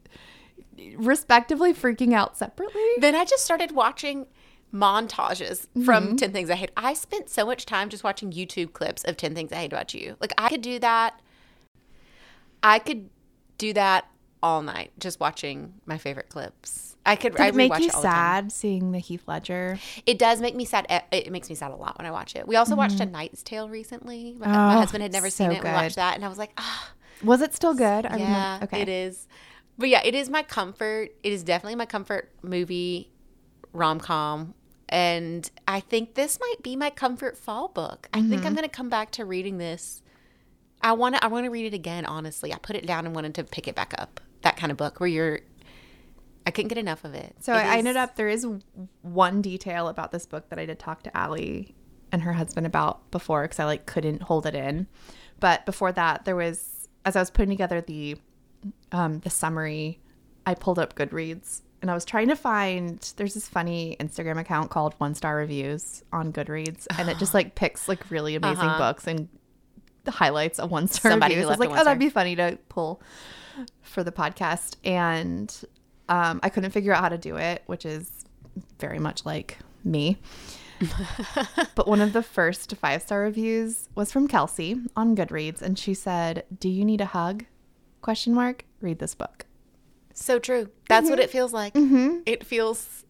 [0.97, 2.83] respectively freaking out separately.
[2.99, 4.27] then I just started watching
[4.73, 5.85] montages Mm-hmm.
[5.85, 6.71] from 10 Things I Hate.
[6.77, 9.93] I spent so much time just watching YouTube clips of 10 Things I Hate About
[9.95, 10.17] You.
[10.21, 11.21] Like I could do that.
[12.63, 13.11] I could
[13.59, 14.07] do that
[14.43, 16.97] all night just watching my favorite clips.
[17.05, 19.77] I could Did I it make you sad seeing the Heath Ledger?
[20.07, 20.87] It does make me sad.
[21.11, 22.47] It- makes me sad a lot when I watch it.
[22.47, 24.37] We also watched A Knight's Tale recently.
[24.39, 24.77] My, my Mm-hmm.
[24.77, 25.63] Oh, husband had never so seen it.
[25.65, 26.93] We watched that and I was like, ah,
[27.25, 28.07] Was it still good?
[28.07, 28.65] I yeah, remember.
[28.67, 28.83] Okay.
[28.83, 29.27] it is.
[29.79, 31.11] But yeah, it is my comfort.
[31.25, 33.11] It is definitely my comfort movie,
[33.73, 34.55] rom com.
[34.92, 38.09] And I think this might be my comfort fall book.
[38.12, 38.46] I think Mm-hmm.
[38.46, 40.02] I'm going to come back to reading this.
[40.83, 41.24] I want to.
[41.24, 42.05] I want to read it again.
[42.05, 44.20] Honestly, I put it down and wanted to pick it back up.
[44.42, 45.40] That kind of book where you're.
[46.44, 47.37] I couldn't get enough of it.
[47.40, 48.46] So It I is- ended up there is
[49.00, 51.74] one detail about this book that I did talk to Allie
[52.11, 54.88] and her husband about before because I like couldn't hold it in.
[55.40, 58.16] But before that, there was as I was putting together the
[58.90, 60.00] um, the summary,
[60.44, 62.99] I pulled up Goodreads and I was trying to find.
[63.16, 67.55] There's this funny Instagram account called One Star Reviews on Goodreads, and it just like
[67.57, 69.29] picks like really amazing books and
[70.09, 71.57] highlights a one star Somebody who reviews.
[71.57, 73.03] I was like, oh, that'd be funny to pull
[73.83, 74.77] for the podcast.
[74.85, 75.55] And
[76.09, 78.25] Um, I couldn't figure out how to do it, which is
[78.79, 80.18] very much like me.
[81.77, 85.95] but one of the first five star reviews was from Kelsey on Goodreads, and she
[85.95, 87.45] said, "Do you need a hug?"
[88.01, 88.64] Question mark.
[88.81, 89.47] Read this book.
[90.14, 90.68] So true.
[90.88, 91.25] That's what mm-hmm.
[91.25, 91.75] it feels like.
[91.75, 92.20] Mm-hmm.
[92.27, 93.05] It feels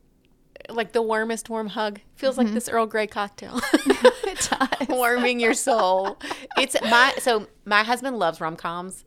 [0.69, 2.01] like the warmest warm hug.
[2.15, 2.55] Feels like mm-hmm.
[2.55, 3.61] this Earl Grey cocktail.
[4.25, 4.89] It does.
[4.89, 6.19] warming your soul.
[6.57, 9.05] It's my so my husband loves rom coms.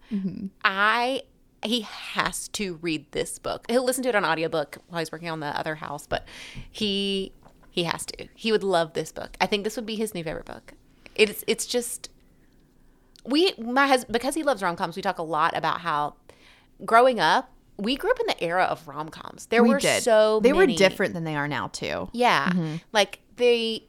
[0.63, 1.23] I
[1.63, 3.65] he has to read this book.
[3.69, 6.27] He'll listen to it on audiobook while he's working on the other house, but
[6.71, 7.31] he
[7.71, 8.27] he has to.
[8.35, 9.35] He would love this book.
[9.41, 10.73] I think this would be his new favorite book.
[11.15, 12.09] It's it's just
[13.25, 14.95] we my husband because he loves rom coms.
[14.95, 16.15] We talk a lot about how
[16.85, 19.47] growing up we grew up in the era of rom coms.
[19.47, 20.03] There We were did.
[20.03, 22.09] so They were different than they are now too.
[22.13, 22.51] Yeah.
[22.93, 23.83] Like they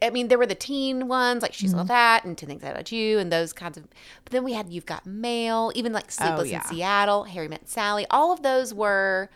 [0.00, 1.78] I mean, there were the teen ones, like She's Mm-hmm.
[1.80, 3.84] All That and Ten Things I About You and those kinds of
[4.24, 6.62] but then we had You've Got Mail, even like Sleepless Oh, yeah.
[6.62, 8.06] in Seattle, Harry Met Sally.
[8.10, 9.28] All of those were,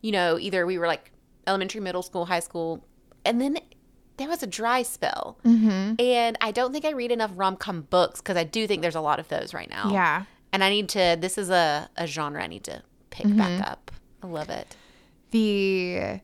[0.00, 1.12] you know, either we were like
[1.46, 2.84] elementary, middle school, high school,
[3.24, 3.58] and then
[4.16, 5.38] there was a dry spell.
[5.44, 5.94] Mm-hmm.
[6.00, 8.94] And I don't think I read enough rom com books because I do think there's
[8.94, 9.90] a lot of those right now.
[9.92, 10.24] Yeah.
[10.52, 13.38] And I need to this is a, a genre I need to pick Mm-hmm.
[13.38, 13.90] back up.
[14.22, 14.76] I love it.
[15.30, 16.20] The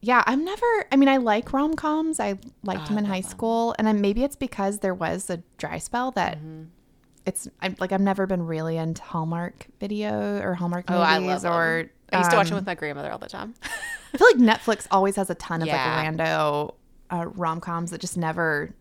[0.00, 0.66] yeah, I'm never.
[0.92, 2.20] I mean, I like rom coms.
[2.20, 5.78] I liked them in high school, and I, maybe it's because there was a dry
[5.78, 6.64] spell that Mm-hmm.
[7.26, 7.48] it's.
[7.60, 11.42] I'm like I've never been really into Hallmark video or Hallmark Oh, movies I love
[11.42, 11.90] them.
[12.12, 13.54] I used to watch um, them with my grandmother all the time.
[14.14, 15.96] I feel like Netflix always has a ton of Yeah.
[15.96, 16.74] like rando
[17.10, 18.74] uh, rom coms that just never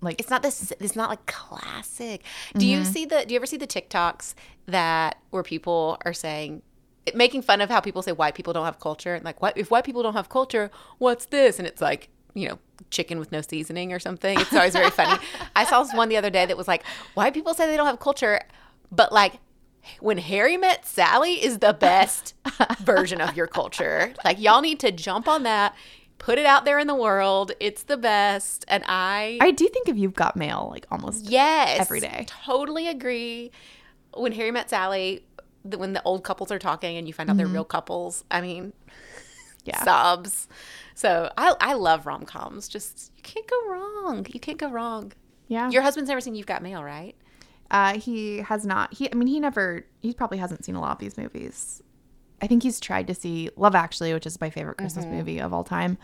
[0.00, 0.20] like.
[0.20, 0.72] It's not this.
[0.80, 2.22] It's not like classic.
[2.56, 3.24] Do you see the?
[3.26, 4.34] Do you ever see the TikToks
[4.66, 6.62] that where people are saying,
[7.14, 9.14] making fun of how people say white people don't have culture?
[9.14, 10.70] And like, what if white people don't have culture?
[10.98, 11.58] What's this?
[11.58, 12.58] And it's like, you know,
[12.90, 14.38] chicken with no seasoning or something.
[14.40, 15.22] It's always very funny.
[15.56, 16.84] I saw this one the other day that was like,
[17.14, 18.40] white people say they don't have culture,
[18.90, 19.34] but like.
[19.98, 22.34] When Harry met Sally is the best
[22.78, 24.14] version of your culture.
[24.24, 25.74] Like y'all need to jump on that,
[26.18, 27.50] put it out there in the world.
[27.58, 28.64] It's the best.
[28.68, 31.24] And I I do think if you've got mail, like almost.
[31.24, 31.80] Yes.
[31.80, 32.26] every day.
[32.28, 33.50] Totally agree.
[34.14, 35.24] When Harry met Sally,
[35.64, 37.54] the, when the old couples are talking and you find out they're mm-hmm.
[37.54, 38.72] real couples, I mean,
[39.64, 39.82] Yeah.
[39.84, 40.48] sobs.
[40.94, 42.68] So I, I love rom coms.
[42.68, 44.26] Just, you can't go wrong.
[44.32, 45.12] You can't go wrong.
[45.48, 45.70] Yeah.
[45.70, 47.14] Your husband's never seen You've Got Mail, right?
[47.70, 48.92] Uh, he has not.
[48.92, 49.86] He, I mean, he never.
[50.00, 51.82] He probably hasn't seen a lot of these movies.
[52.42, 55.16] I think he's tried to see Love Actually, which is my favorite Christmas mm-hmm.
[55.16, 55.96] movie of all time.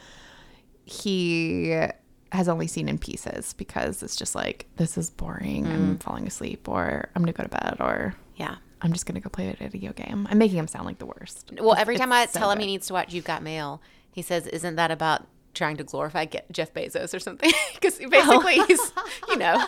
[0.84, 1.76] He
[2.32, 5.66] has only seen in pieces because it's just like this is boring.
[5.66, 5.94] I'm mm-hmm.
[5.96, 8.56] falling asleep, or I'm gonna go to bed, or Yeah.
[8.82, 10.26] I'm just gonna go play a video game.
[10.30, 11.50] I'm making him sound like the worst.
[11.60, 12.64] Well, every time I so tell him good.
[12.64, 13.80] he needs to watch You've Got Mail,
[14.12, 18.92] he says, "Isn't that about trying to glorify Jeff Bezos or something?" Because basically, he's
[19.28, 19.64] you know,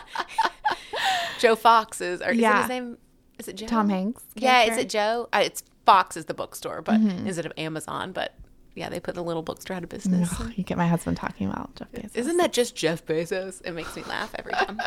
[1.38, 2.60] Joe Fox is, or is it Yeah.
[2.60, 2.98] his name?
[3.38, 3.66] Is it Joe?
[3.66, 4.22] Tom Hanks.
[4.34, 5.28] Yeah, is it Joe?
[5.32, 7.26] Uh, it's Fox is the bookstore, but Mm-hmm.
[7.26, 8.34] instead of Amazon, but
[8.74, 10.32] yeah, they put the little bookstore out of business.
[10.56, 12.16] You get my husband talking about Jeff Bezos.
[12.16, 13.62] Isn't that just Jeff Bezos?
[13.64, 14.78] It makes me laugh every time.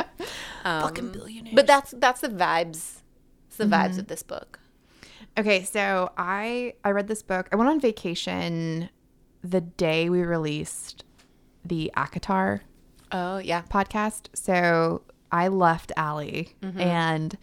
[0.64, 1.54] Um, fucking billionaire?
[1.56, 3.02] But that's that's the vibes.
[3.54, 3.74] It's the Mm-hmm.
[3.94, 4.60] vibes of this book.
[5.38, 7.48] Okay, so I I read this book.
[7.52, 8.90] I went on vacation
[9.44, 11.04] the day we released
[11.64, 12.62] the ACOTAR
[13.12, 13.62] Oh yeah.
[13.70, 14.30] podcast.
[14.34, 17.38] So I left Allie and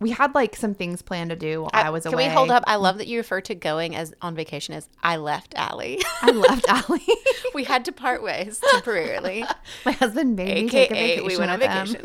[0.00, 2.24] we had like some things planned to do while I, was Can away.
[2.24, 2.62] Can we hold up?
[2.68, 6.00] I love that you refer to going as on vacation as I left Allie.
[6.22, 7.02] I left Allie.
[7.54, 9.44] we had to part ways temporarily.
[9.84, 11.26] My husband made me take a vacation.
[11.26, 12.02] we went on vacation.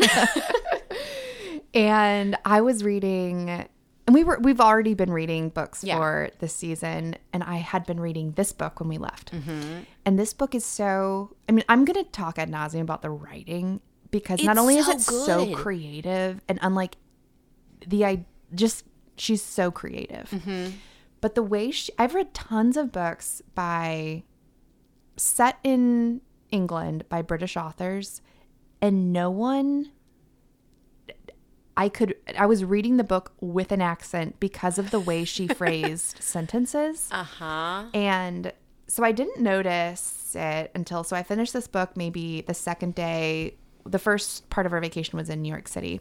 [1.73, 3.49] And I was reading
[4.05, 5.97] and we were we've already been reading books Yeah.
[5.97, 9.31] for this season and I had been reading this book when we left.
[9.31, 9.79] Mm-hmm.
[10.05, 13.09] And this book is so I mean, I'm going to talk ad nauseum about the
[13.09, 13.79] writing
[14.11, 16.97] because not It's only is so it so creative and unlike
[17.87, 20.29] the I just she's so creative.
[20.29, 20.71] Mm-hmm.
[21.21, 24.23] But the way she I've read tons of books by
[25.15, 28.21] set in England by British authors
[28.81, 29.91] and no one
[31.75, 35.47] I could I was reading the book with an accent because of the way she
[35.59, 37.09] phrased sentences.
[37.11, 37.85] Uh huh.
[37.93, 38.53] And
[38.87, 43.55] so I didn't notice it until so I finished this book maybe the second day.
[43.85, 45.99] The first part of our vacation was in New York City.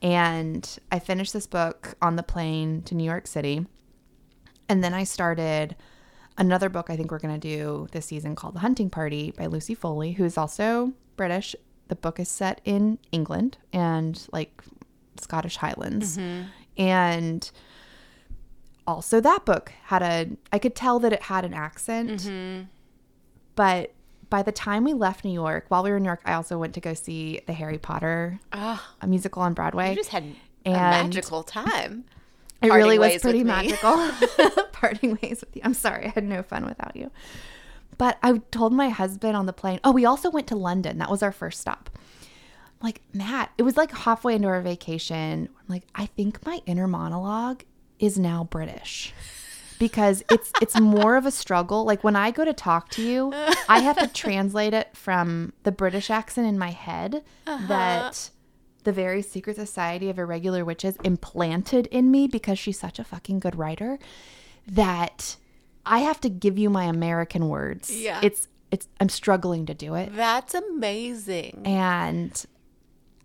[0.00, 3.66] And I finished this book on the plane to New York City.
[4.68, 5.76] And then I started
[6.38, 9.46] another book I think we're going to do this season called The Hunting Party by
[9.46, 11.54] Lucy Foley, who's also British.
[11.88, 14.62] The book is set in England and like
[15.20, 16.16] Scottish Highlands.
[16.16, 16.48] Mm-hmm.
[16.78, 17.50] And
[18.86, 22.22] also that book had a I could tell that it had an accent.
[22.22, 22.62] Mm-hmm.
[23.54, 23.92] But
[24.30, 26.56] by the time we left New York, while we were in New York, I also
[26.58, 29.90] went to go see the Harry Potter Oh, a musical on Broadway.
[29.90, 30.24] you just had
[30.64, 32.04] a magical time.
[32.62, 33.92] It really was pretty magical.
[34.72, 35.62] Parting ways with you.
[35.64, 37.10] I'm sorry, I had no fun without you.
[37.98, 39.80] But I told my husband on the plane.
[39.84, 40.98] Oh, we also went to London.
[40.98, 41.90] That was our first stop.
[42.82, 45.48] Like Matt, it was like halfway into our vacation.
[45.58, 47.62] I'm like, I think my inner monologue
[47.98, 49.14] is now British
[49.78, 51.84] because it's it's more of a struggle.
[51.84, 53.32] Like when I go to talk to you,
[53.68, 57.66] I have to translate it from the British accent in my head uh-huh.
[57.68, 58.30] that
[58.84, 63.40] the very secret society of irregular witches implanted in me because she's such a fucking
[63.40, 63.98] good writer
[64.66, 65.36] that
[65.84, 67.90] I have to give you my American words.
[67.94, 68.20] Yeah.
[68.22, 70.14] It's it's I'm struggling to do it.
[70.14, 71.62] That's amazing.
[71.64, 72.44] And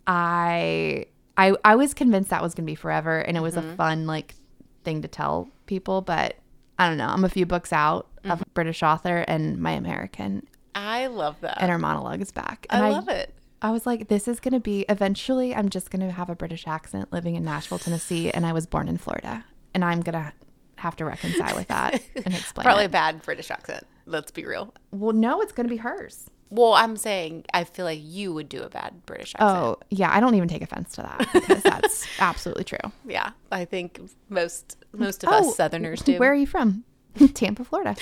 [0.08, 1.06] I
[1.38, 3.76] I I was convinced that was going to be forever and it was a mm-hmm.
[3.76, 4.36] fun like
[4.84, 6.36] thing to tell people, but
[6.80, 7.08] I don't know.
[7.08, 11.62] I'm a few books out of a British author and my American I love that.
[11.62, 12.67] inner monologue is back.
[12.70, 13.34] And I love it.
[13.62, 16.36] I was like, this is going to be eventually, I'm just going to have a
[16.36, 19.43] British accent living in Nashville, Tennessee, and I was born in Florida.
[19.74, 20.32] And I'm going to
[20.76, 22.63] have to reconcile with that and explain.
[22.63, 23.86] Probably a bad British accent.
[24.06, 24.74] Let's be real.
[24.91, 26.30] Well, no, it's going to be hers.
[26.49, 29.51] Well, I'm saying I feel like you would do a bad British accent.
[29.51, 30.13] Oh, yeah.
[30.13, 32.91] I don't even take offense to that because that's absolutely true.
[33.05, 36.17] Yeah, I think most most of Oh, us Southerners do.
[36.17, 36.83] Where are you from?
[37.33, 37.95] Tampa, Florida.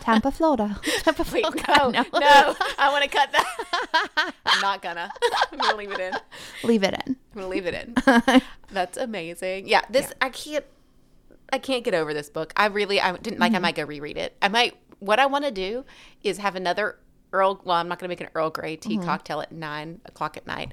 [0.00, 0.78] Tampa, Florida.
[1.02, 2.06] Tampa, Wait, Florida.
[2.12, 4.32] no, no, I want to cut that.
[4.44, 5.10] I'm not gonna.
[5.52, 6.14] I'm gonna leave it in.
[6.62, 7.16] Leave it in.
[7.16, 8.42] I'm gonna leave it in.
[8.70, 9.68] That's amazing.
[9.68, 10.64] Yeah, this I can't.
[11.52, 12.52] I can't get over this book.
[12.56, 13.52] I really, I didn't like.
[13.52, 13.62] I mm-hmm.
[13.62, 14.36] might go reread it.
[14.42, 14.76] I might.
[14.98, 15.84] What I want to do
[16.22, 16.98] is have another
[17.32, 17.60] Earl.
[17.64, 20.72] Well, I'm not gonna make an Earl Grey tea cocktail at nine o'clock at night.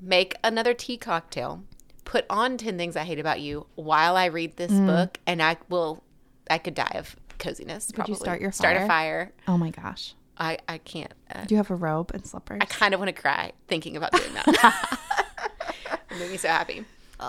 [0.00, 1.62] Make another tea cocktail.
[2.04, 5.56] Put on ten things I hate about you while I read this book, and I
[5.68, 6.02] will.
[6.50, 7.90] I could die of coziness.
[8.06, 8.84] you start your start fire?
[8.84, 9.32] a fire.
[9.48, 10.14] Oh my gosh.
[10.36, 11.12] I I can't.
[11.34, 12.58] Uh, Do you have a robe and slippers?
[12.60, 14.46] I kind of want to cry thinking about doing that.
[16.10, 16.84] it made me so happy.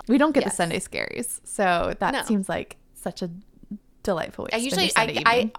[0.08, 0.52] We don't get Yes.
[0.52, 2.22] the Sunday scaries, so that No.
[2.24, 3.30] seems like such a
[4.02, 4.50] delightful way.
[4.52, 5.22] I to usually I.
[5.24, 5.50] I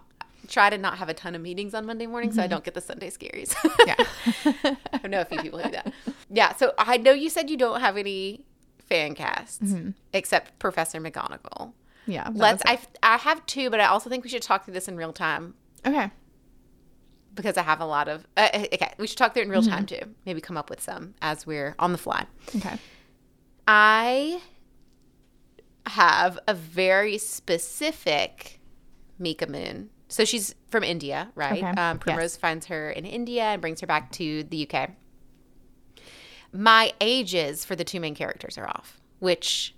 [0.48, 2.74] try to not have a ton of meetings on Monday morning, so I don't get
[2.74, 3.56] the Sunday scaries.
[3.86, 5.94] yeah, I know a few people who do that.
[6.30, 8.46] Yeah, so I know you said you don't have any
[8.80, 9.76] fan casts
[10.14, 11.74] except Professor McGonagall.
[12.06, 12.30] yeah.
[12.34, 12.64] Let's.
[12.66, 15.14] I I have two, but I also think we should talk through this in real
[15.14, 15.54] time
[15.86, 16.10] okay.
[17.36, 18.26] because I have a lot of.
[18.36, 20.02] Uh, uh okay, we should talk through it in real time too.
[20.26, 22.26] Maybe come up with some as we're on the fly.
[22.56, 22.78] Okay.
[23.68, 24.42] I
[25.86, 28.60] have a very specific
[29.20, 29.90] Mika Moon.
[30.10, 31.64] So she's from India, right?
[31.64, 31.82] Okay.
[31.82, 34.92] Um, Primrose finds her in India and brings her back to the UK.
[36.54, 39.76] My ages for the two main characters are off, which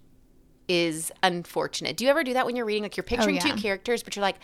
[0.67, 1.97] is unfortunate.
[1.97, 2.83] Do you ever do that when you're reading?
[2.83, 3.55] Like you're picturing Oh, yeah.
[3.55, 4.37] two characters, but you're like,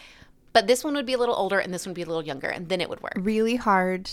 [0.53, 2.25] but this one would be a little older and this one would be a little
[2.25, 3.13] younger, and then it would work.
[3.17, 4.09] Really hard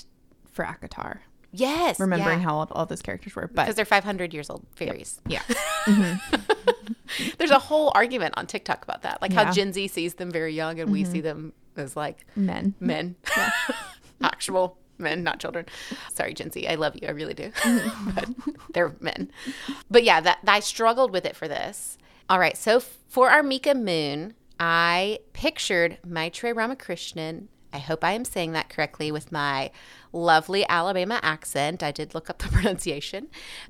[0.52, 1.20] for ACOTAR.
[1.52, 1.98] Yes.
[2.00, 2.44] Remembering yeah.
[2.44, 5.20] how old all those characters were, but because they're 500 years old fairies.
[5.26, 5.42] yeah,
[7.38, 9.44] There's a whole argument on TikTok about that, like Yeah.
[9.44, 12.74] how Gen Z sees them very young and we see them as like men.
[12.80, 13.50] men, Yeah.
[14.22, 15.66] actual men, not children.
[16.12, 18.10] Sorry, Gen Z, I love you, I really do, mm-hmm.
[18.14, 18.28] but
[18.72, 19.30] they're men.
[19.90, 21.98] But yeah, that I struggled with it for this.
[22.28, 27.48] All right, so for our Mika Moon, I pictured Maitreyi Ramakrishnan.
[27.74, 29.70] I hope I am saying that correctly with my
[30.12, 31.82] lovely Alabama accent.
[31.82, 33.28] I did look up the pronunciation.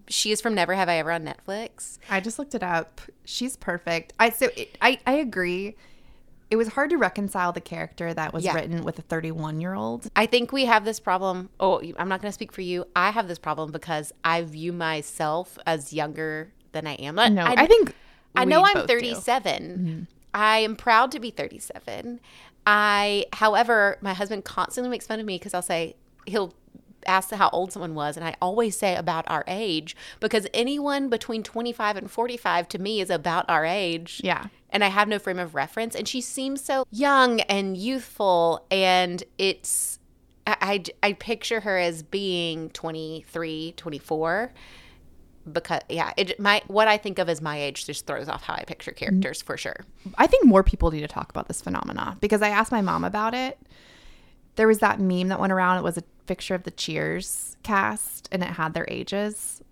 [0.08, 1.98] She is from Never Have I Ever on Netflix.
[2.10, 3.00] I just looked it up.
[3.24, 4.12] She's perfect.
[4.18, 5.76] I so it, I I agree.
[6.52, 8.52] It was hard to reconcile the character that was Yeah.
[8.52, 10.10] written with a 31 year old.
[10.14, 11.48] I think we have this problem.
[11.58, 12.84] Oh, I'm not going to speak for you.
[12.94, 17.14] I have this problem because I view myself as younger than I am.
[17.14, 17.94] No, I, think
[18.36, 18.92] I know I'm both do.
[19.00, 19.62] 37.
[19.62, 20.02] Mm-hmm.
[20.34, 22.20] I am proud to be 37.
[22.66, 26.52] I, however, my husband constantly makes fun of me because I'll say he'll
[27.06, 31.42] ask how old someone was, and I always say about our age because anyone between
[31.42, 34.46] 25 and 45 to me is about our age Yeah.
[34.70, 35.94] and I have no frame of reference.
[35.94, 39.98] And she seems so young and youthful, and it's
[40.46, 40.56] I,
[41.02, 44.52] I, I picture her as being 23, 24.
[45.50, 48.54] Because yeah, it my what I think of as my age just throws off how
[48.54, 49.84] I picture characters for sure.
[50.16, 53.02] I think more people need to talk about this phenomena because I asked my mom
[53.02, 53.58] about it.
[54.54, 55.78] There was that meme that went around.
[55.78, 59.62] It was a picture of the Cheers cast and it had their ages.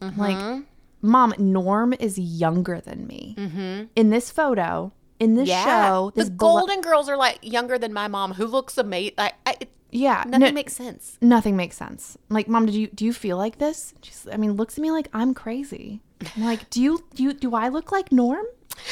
[0.00, 0.20] Mm-hmm.
[0.20, 0.64] Like,
[1.02, 3.88] mom, Norm is younger than me.
[3.96, 8.08] In this photo, in this show, this the Golden Girls are like younger than my
[8.08, 9.14] mom, who looks amazing.
[9.18, 11.16] I, I, it- yeah, nothing no- makes sense.
[11.20, 12.18] nothing makes sense.
[12.28, 13.94] Like, mom, did you do you feel like this?
[14.02, 16.00] She's, I mean, looks at me like I'm crazy.
[16.36, 18.44] I'm like, do you do you do I look like Norm?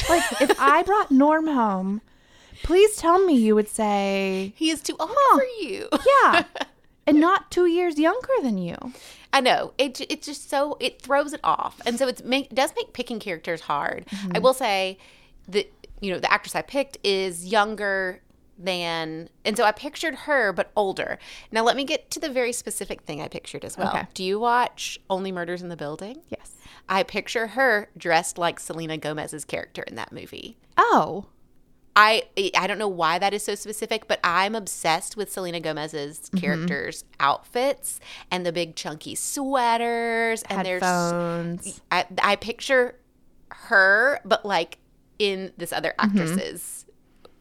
[0.09, 2.03] Like, if I brought Norm home,
[2.63, 5.89] please tell me you would say, He is too old for you.
[6.23, 6.45] yeah.
[7.07, 8.77] and not two years younger than you.
[9.33, 10.01] I know it.
[10.11, 13.63] It's just so it throws it off, and so it's make does make picking characters
[13.63, 14.07] hard.
[14.11, 14.43] I mm-hmm.
[14.43, 14.99] will say
[15.49, 18.21] that you know the actress I picked is younger
[18.59, 21.19] than, and so I pictured her but older.
[21.51, 23.89] Now let me get to the very specific thing I pictured as well.
[23.89, 24.07] Okay.
[24.15, 26.21] Do you watch Only Murders in the Building?
[26.29, 26.53] Yes.
[26.89, 30.59] I picture her dressed like Selena Gomez's character in that movie.
[30.77, 31.27] Oh,
[31.95, 32.23] I
[32.57, 36.39] I don't know why that is so specific, but I'm obsessed with Selena Gomez's Mm-hmm.
[36.39, 41.81] characters' outfits and the big chunky sweaters and there's headphones.
[41.91, 42.99] I I picture
[43.51, 44.79] her but like
[45.19, 46.39] in this other actress's Mm-hmm.
[46.39, 46.87] actress's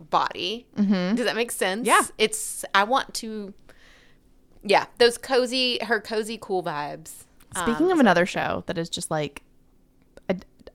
[0.09, 0.65] body.
[1.15, 1.87] Does that make sense?
[1.87, 2.01] Yeah.
[2.17, 3.53] It's I want to
[4.63, 7.23] yeah, those cozy her cozy cool vibes.
[7.55, 9.43] Speaking Um, of another show that is just like,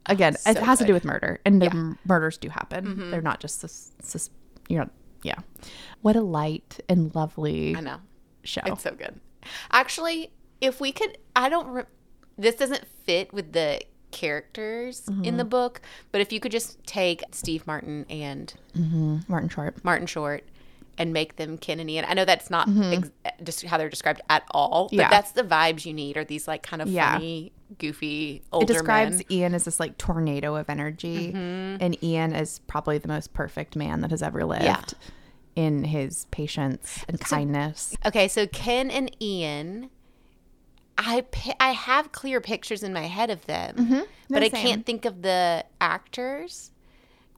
[0.07, 0.68] again, it has to good.
[0.78, 0.86] Mm-hmm.
[0.86, 3.11] do with murder, and the m- murders do happen.
[3.11, 4.30] They're not just sus, sus,
[4.68, 4.88] you know,
[5.22, 5.38] yeah.
[6.02, 7.96] What a light and lovely I know.
[8.44, 8.61] show.
[8.66, 9.20] It's so good.
[9.72, 10.30] Actually,
[10.61, 11.68] if we could, I don't.
[11.68, 11.84] Re-
[12.38, 13.80] this doesn't fit with the
[14.11, 15.48] characters in the Mm-hmm.
[15.48, 15.80] book,
[16.12, 18.52] but if you could just take Steve Martin and
[19.28, 19.82] Martin Short.
[19.84, 20.44] Martin Short
[20.99, 22.05] and make them Ken and Ian.
[22.09, 23.11] I know that's not ex-
[23.42, 25.01] just how they're described at all, but Mm-hmm.
[25.01, 25.11] Yeah.
[25.11, 26.16] that's the vibes you need.
[26.16, 27.12] Are these like kind of Yeah.
[27.14, 29.24] funny, goofy older It describes men?
[29.30, 31.76] Ian as this like tornado of energy, Mm-hmm.
[31.82, 34.82] and Ian is probably the most perfect man that has ever lived Yeah.
[35.55, 37.94] in his patience and kindness.
[38.07, 39.90] Okay, so Ken and Ian,
[40.99, 41.24] I
[41.61, 44.62] I have clear pictures in my head of them, but I same.
[44.66, 46.72] can't think of the actors.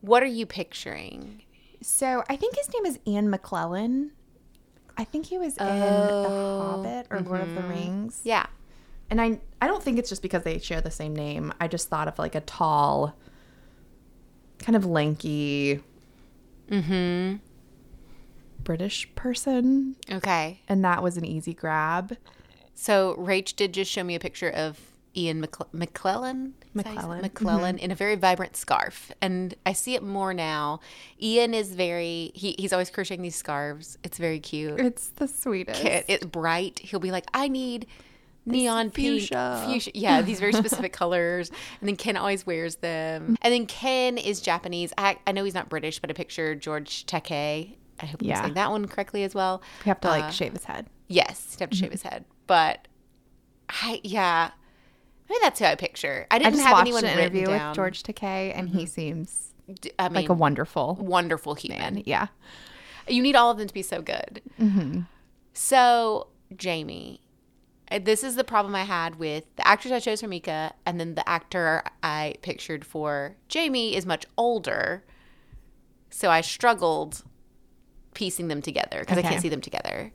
[0.00, 1.42] What are you picturing?
[1.80, 4.12] So I think his name is Ian McClellan.
[4.96, 7.70] I think he was in The oh, Hobbit or Lord of the mm-hmm.
[7.70, 8.20] Rings.
[8.24, 8.46] Yeah.
[9.10, 11.52] And I I don't think it's just because they share the same name.
[11.60, 13.14] I just thought of like a tall,
[14.58, 15.80] kind of lanky
[16.68, 17.36] mm-hmm.
[18.62, 19.96] British person.
[20.10, 20.60] Okay.
[20.68, 22.16] And that was an easy grab.
[22.74, 24.78] So Rach did just show me a picture of
[25.16, 26.54] Ian McCle- McClellan.
[26.74, 27.06] Is that how you say it?
[27.06, 27.22] McClellan.
[27.22, 27.84] McClellan mm-hmm.
[27.84, 30.80] in a very vibrant scarf, and I see it more now.
[31.20, 33.98] Ian is very he, he's always crocheting these scarves.
[34.02, 34.78] It's very cute.
[34.80, 35.84] It's the sweetest.
[35.84, 36.78] It- it's bright.
[36.78, 37.86] He'll be like, I need
[38.46, 39.90] neon pink, fuchsia." fuchsia.
[39.94, 41.50] Yeah, these very specific colors.
[41.80, 43.22] And then Ken always wears them.
[43.22, 43.34] Mm-hmm.
[43.42, 44.92] And then Ken is Japanese.
[44.98, 47.74] I, I know he's not British, but I picture George Takei.
[48.00, 49.62] I hope I'm saying that one correctly as well.
[49.80, 50.86] You have to like Uh, shave his head.
[51.08, 51.92] Yes, he'd have to shave mm-hmm.
[51.92, 52.24] his head.
[52.46, 52.86] But
[53.68, 54.50] I, yeah,
[55.28, 56.26] maybe that's who I picture.
[56.30, 57.68] I I didn't just have watched anyone an interview down.
[57.70, 59.54] with George Takei, and he seems
[59.98, 61.78] I mean, like a wonderful wonderful human.
[61.78, 62.02] man.
[62.06, 62.28] Yeah.
[63.06, 64.42] You need all of them to be so good.
[65.54, 67.20] So, Jamie,
[67.90, 71.00] uh, this is the problem I had with the actress I chose for Mika, and
[71.00, 75.04] then the actor I pictured for Jamie is much older.
[76.10, 77.22] So I struggled
[78.14, 80.12] piecing them together because I can't see them together.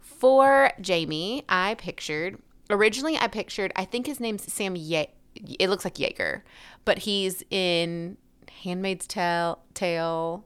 [0.00, 2.38] For Jamie, I pictured
[2.70, 6.44] originally I pictured I think his name's Sam Ye- it looks like Jaeger,
[6.84, 8.16] but he's in
[8.62, 9.58] Handmaid's Tale.
[9.74, 10.44] Tale.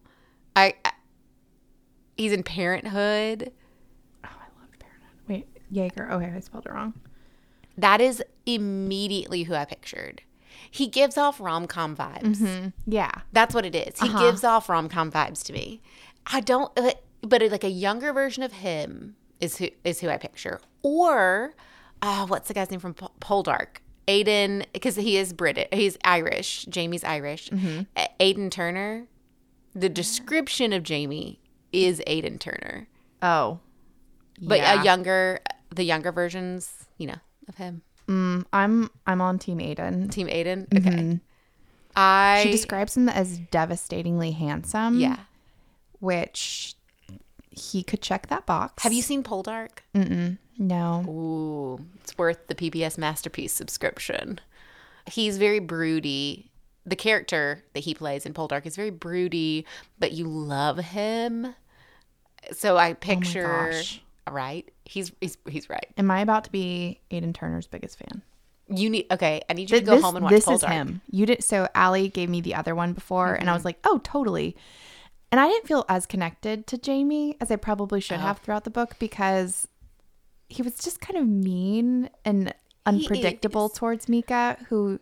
[0.57, 0.93] I, I
[2.17, 3.53] he's in Parenthood.
[4.25, 5.29] Oh, I love Parenthood.
[5.29, 6.11] Wait, Jaeger.
[6.13, 6.95] Okay, I spelled it wrong.
[7.79, 10.23] That is immediately who I pictured.
[10.71, 12.73] He gives off rom com vibes.
[12.87, 13.11] Yeah.
[13.33, 13.99] That's what it is.
[13.99, 15.81] He gives off rom com vibes to me.
[16.27, 16.93] I don't, uh,
[17.23, 20.61] but like a younger version of him is who is who I picture.
[20.83, 21.55] Or,
[22.03, 23.79] uh, what's the guy's name from Poldark?
[24.09, 25.69] Aidan, because he is British.
[25.73, 26.65] He's Irish.
[26.69, 27.51] Jamie's Irish.
[27.53, 29.07] A- Aidan Turner.
[29.75, 31.39] The description of Jamie
[31.73, 32.89] is Aidan Turner,
[33.23, 33.61] Oh.
[34.43, 34.81] but yeah.
[34.81, 35.39] a younger,
[35.73, 37.83] the younger versions, you know, of him.
[38.09, 40.09] Mm, I'm I'm on Team Aidan.
[40.09, 40.67] Team Aidan.
[40.75, 41.21] Okay.
[41.95, 44.99] I She describes him as devastatingly handsome.
[44.99, 45.19] yeah.
[46.01, 46.75] Which
[47.51, 48.83] he could check that box.
[48.83, 49.79] Have you seen Poldark?
[50.61, 51.05] No.
[51.09, 54.39] Ooh, it's worth the PBS Masterpiece subscription.
[55.11, 56.51] He's very broody.
[56.87, 59.65] The character that he plays in Poldark is very broody,
[59.99, 61.55] but you love him.
[62.53, 64.01] So I picture gosh.
[64.31, 64.69] right.
[64.85, 65.87] He's he's he's right.
[65.97, 68.23] Am I about to be Aidan Turner's biggest fan?
[68.69, 69.41] You need okay.
[69.49, 70.55] I need you to go this, home and watch this Poldark.
[70.55, 71.01] is him.
[71.11, 71.69] You did so.
[71.75, 73.57] Allie gave me the other one before, and I Mm-hmm.
[73.57, 74.57] was like, "Oh, totally."
[75.33, 78.23] And I didn't feel as connected to Jamie as I probably should Oh.
[78.23, 79.69] have throughout the book because
[80.51, 82.53] he was just kind of mean and
[82.85, 84.99] unpredictable towards Mika, who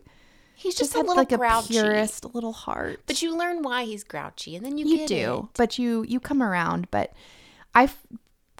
[0.55, 1.77] He's just, just, a had little like grouchy.
[1.77, 3.01] a purest little heart.
[3.05, 5.57] But you learn why he's grouchy, and then you, you do, it.
[5.57, 6.87] but you you come around.
[6.91, 7.13] But
[7.73, 8.05] I f-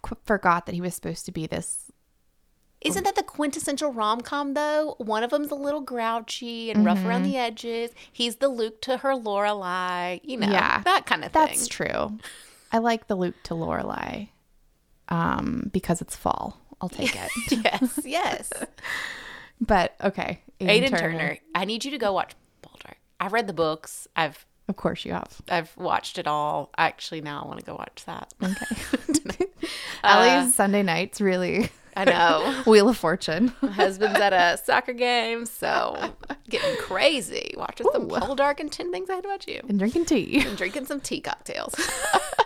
[0.01, 1.91] qu- forgot that he was supposed to be this.
[2.81, 4.95] Isn't that the quintessential rom com though?
[4.99, 7.37] One of them's a little grouchy and rough around the Mm-hmm.
[7.37, 7.91] edges.
[8.13, 11.45] He's the Luke to her Lorelai, you know, Yeah, that kind of thing.
[11.45, 12.17] That's true.
[12.71, 14.29] I like the Luke to Lorelai.
[15.09, 16.57] um, because it's fall.
[16.81, 17.29] I'll take it.
[17.63, 18.53] yes, yes.
[19.61, 21.37] but okay, Aidan Turner.
[21.53, 22.95] I need you to go watch Poldark.
[23.19, 24.07] I've read the books.
[24.15, 25.41] I've Of course you have.
[25.49, 26.69] I've watched it all.
[26.77, 28.33] Actually, now I want to go watch that.
[28.41, 29.45] Okay.
[30.03, 31.69] Ellie's uh, Sunday nights really
[31.99, 32.63] I know.
[32.65, 33.51] Wheel of Fortune.
[33.61, 36.13] My husband's at a soccer game, so
[36.49, 37.53] getting crazy.
[37.57, 38.35] Watching some Ooh.
[38.35, 39.61] dark, and 10 Things I Hate About You.
[39.67, 40.41] and drinking tea.
[40.45, 41.75] and drinking some tea cocktails.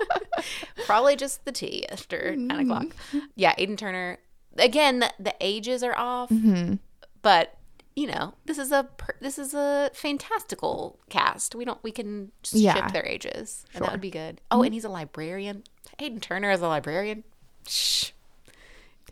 [0.86, 2.72] Probably just the tea after nine mm-hmm.
[2.72, 2.96] o'clock.
[3.36, 4.18] Yeah, Aidan Turner.
[4.58, 6.76] Again, the, ages are off, mm-hmm.
[7.22, 7.58] but
[7.96, 8.88] you know this is a
[9.20, 11.54] this is a fantastical cast.
[11.54, 12.74] We don't we can just Yeah.
[12.74, 14.42] shift their ages, and that would be good.
[14.50, 14.66] Oh, mm-hmm.
[14.66, 15.64] and he's a librarian.
[16.00, 17.24] Aidan Turner is a librarian.
[17.68, 18.12] Shh,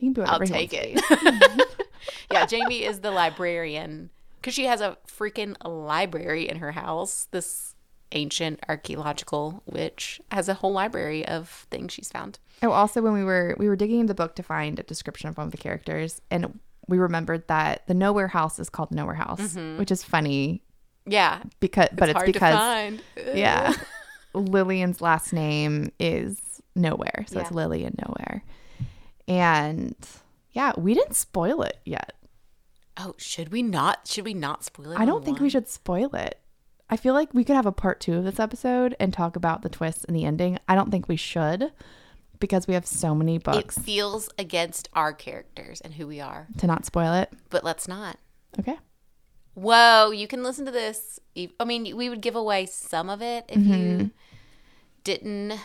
[0.02, 1.00] He can do I'll take it.
[2.32, 7.28] yeah, Jamie is the librarian because she has a freaking library in her house.
[7.30, 7.76] This
[8.12, 12.40] ancient archaeological witch has a whole library of things she's found.
[12.64, 15.30] Oh, also when we were we were digging in the book to find a description
[15.30, 19.14] of one of the characters, and we remembered that the Nowhere House is called Nowhere
[19.14, 19.78] House, mm-hmm.
[19.78, 20.64] which is funny
[21.06, 23.00] Yeah, because but it's hard because
[23.36, 23.74] yeah,
[24.34, 26.40] Lillian's last name is
[26.76, 27.56] Nowhere, so it's Yeah.
[27.58, 28.44] Lillian Nowhere,
[29.28, 29.96] and
[30.52, 32.14] yeah, we didn't spoil it yet.
[32.98, 34.08] Oh, should we not?
[34.08, 35.00] Should we not spoil it?
[35.00, 36.40] I don't think we should spoil it.
[36.90, 39.62] I feel like we could have a part two of this episode and talk about
[39.62, 40.60] the twists and the ending.
[40.68, 41.72] I don't think we should
[42.40, 43.78] because we have so many books.
[43.78, 47.32] It feels against our characters and who we are, to not spoil it.
[47.50, 48.18] but let's not.
[48.60, 48.78] Okay.
[49.54, 51.20] Whoa, you can listen to this.
[51.60, 53.74] I mean, we would give away some of it if Mm-hmm.
[54.02, 54.12] you
[55.04, 55.60] didn't,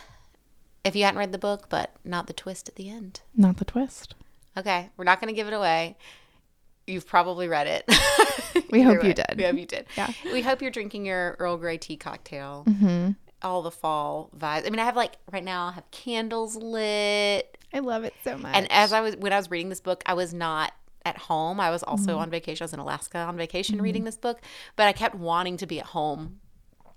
[0.83, 3.21] if you hadn't read the book, but not the twist at the end.
[3.35, 4.15] Not the twist.
[4.55, 5.97] Okay, we're not going to give it away.
[6.85, 7.89] You've probably read it.
[8.71, 9.35] We hope you did.
[9.37, 9.85] We hope you did.
[9.95, 10.11] Yeah.
[10.25, 12.65] We hope you're drinking your Earl Grey tea cocktail.
[12.67, 13.11] Mm-hmm.
[13.43, 14.65] All the fall vibes.
[14.65, 15.67] I mean, I have like right now.
[15.67, 18.55] I have candles lit, I love it so much.
[18.55, 20.73] and as I was when I was reading this book, I was not
[21.05, 21.59] at home.
[21.59, 22.21] I was also Mm-hmm.
[22.21, 22.63] on vacation.
[22.63, 24.41] I was in Alaska on vacation reading this book,
[24.75, 26.39] but I kept wanting to be at home.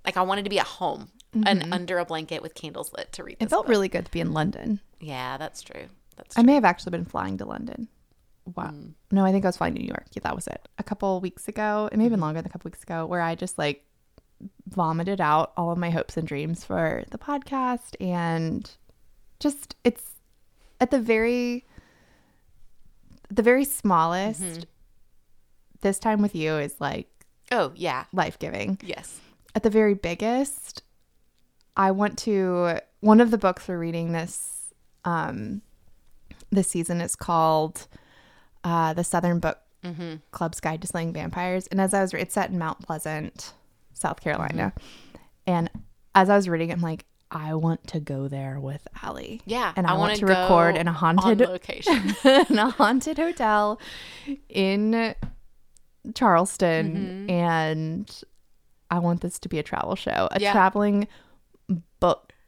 [0.04, 3.22] Like I wanted to be at home and under a blanket with candles lit to
[3.24, 3.46] read this Mm-hmm.
[3.46, 3.70] it felt book.
[3.70, 4.80] really good to be in London.
[5.00, 5.84] yeah, that's true.
[6.16, 7.88] That's I may have actually been flying to London.
[8.56, 8.70] Wow.
[8.72, 8.94] Mm.
[9.12, 10.06] No, I think I was flying to New York.
[10.12, 10.68] Yeah, that was it.
[10.78, 11.88] A couple weeks ago.
[11.92, 13.84] It may have been longer than a couple weeks ago, where I just like
[14.68, 17.94] vomited out all of my hopes and dreams for the podcast.
[18.00, 18.68] And
[19.38, 20.02] just, it's
[20.80, 21.64] at the very,
[23.30, 24.60] the very smallest, Mm-hmm.
[25.82, 27.08] this time with you is like
[27.52, 28.78] oh yeah, life giving.
[28.82, 29.20] yes.
[29.54, 30.82] at the very biggest,
[31.76, 32.80] I want to.
[33.00, 34.72] One of the books we're reading this
[35.04, 35.62] um,
[36.50, 37.86] this season is called
[38.64, 39.58] uh, "The Southern Book
[40.32, 43.52] Club's Guide to Slaying Vampires," and as I was, it's set in Mount Pleasant,
[43.94, 44.72] South Carolina,
[45.46, 45.70] and
[46.14, 49.40] as I was reading, it, I'm like, I want to go there with Allie.
[49.46, 52.14] Yeah, and I, want wanna record in a haunted location.
[52.24, 53.80] in a haunted hotel
[54.48, 55.14] in
[56.14, 57.30] Charleston Mm-hmm.
[57.30, 58.22] and
[58.90, 60.52] I want this to be a travel show, a Yeah.
[60.52, 61.06] traveling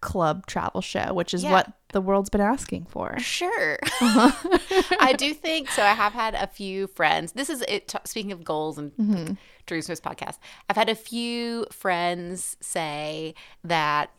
[0.03, 1.53] club travel show, which is Yeah.
[1.53, 3.19] what the world's been asking for.
[3.19, 3.79] Sure.
[5.01, 5.83] I do think so.
[5.83, 7.33] I have had a few friends.
[7.33, 7.89] This is it.
[7.89, 9.37] T- speaking of goals and mm
[9.67, 10.39] Drew Smith's podcast,
[10.69, 14.11] I've had a few friends say that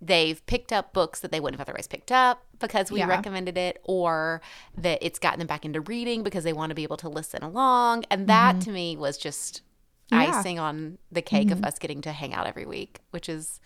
[0.00, 3.08] they've picked up books that they wouldn't have otherwise picked up because we Yeah.
[3.08, 4.40] recommended it, or
[4.76, 7.42] that it's gotten them back into reading because they want to be able to listen
[7.42, 8.04] along.
[8.10, 9.62] And that to me was just
[10.10, 10.24] Yeah.
[10.24, 10.38] Mm-hmm.
[10.38, 13.60] icing on the cake of us getting to hang out every week, which is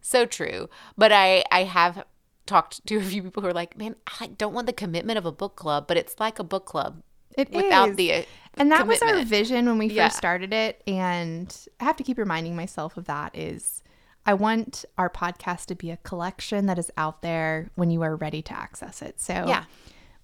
[0.00, 0.68] so true.
[0.98, 2.04] But I I have
[2.46, 5.24] talked to a few people who are like, man, I don't want the commitment of
[5.26, 7.02] a book club, but it's like a book club
[7.36, 7.96] It without is.
[7.96, 8.22] the uh,
[8.54, 10.08] and that was our vision when we first Yeah.
[10.08, 13.82] started it and I have to keep reminding myself of that is
[14.26, 18.16] I want our podcast to be a collection that is out there when you are
[18.16, 19.20] ready to access it.
[19.20, 19.64] So Yeah.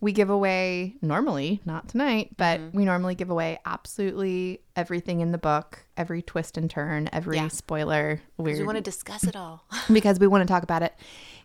[0.01, 2.77] We give away normally, not tonight, but Mm-hmm.
[2.77, 7.49] we normally give away absolutely everything in the book, every twist and turn, every Yeah.
[7.49, 9.65] spoiler, weird we want to discuss it all.
[9.93, 10.93] because we want to talk about it.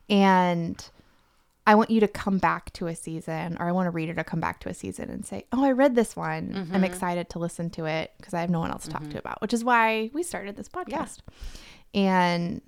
[0.09, 0.83] And
[1.65, 4.23] I want you to come back to a season, or I want a reader to
[4.23, 6.49] come back to a season and say, Oh, I read this one.
[6.53, 6.75] Mm-hmm.
[6.75, 9.17] I'm excited to listen to it because I have no one else to talk to
[9.19, 11.19] about, which is why we started this podcast.
[11.93, 12.61] And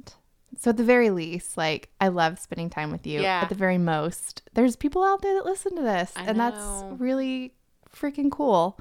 [0.60, 3.22] so, at the very least, like, I love spending time with you.
[3.22, 3.42] Yeah.
[3.44, 6.84] At the very most, there's people out there that listen to this, I and that's
[7.00, 7.54] really
[7.96, 8.80] freaking cool.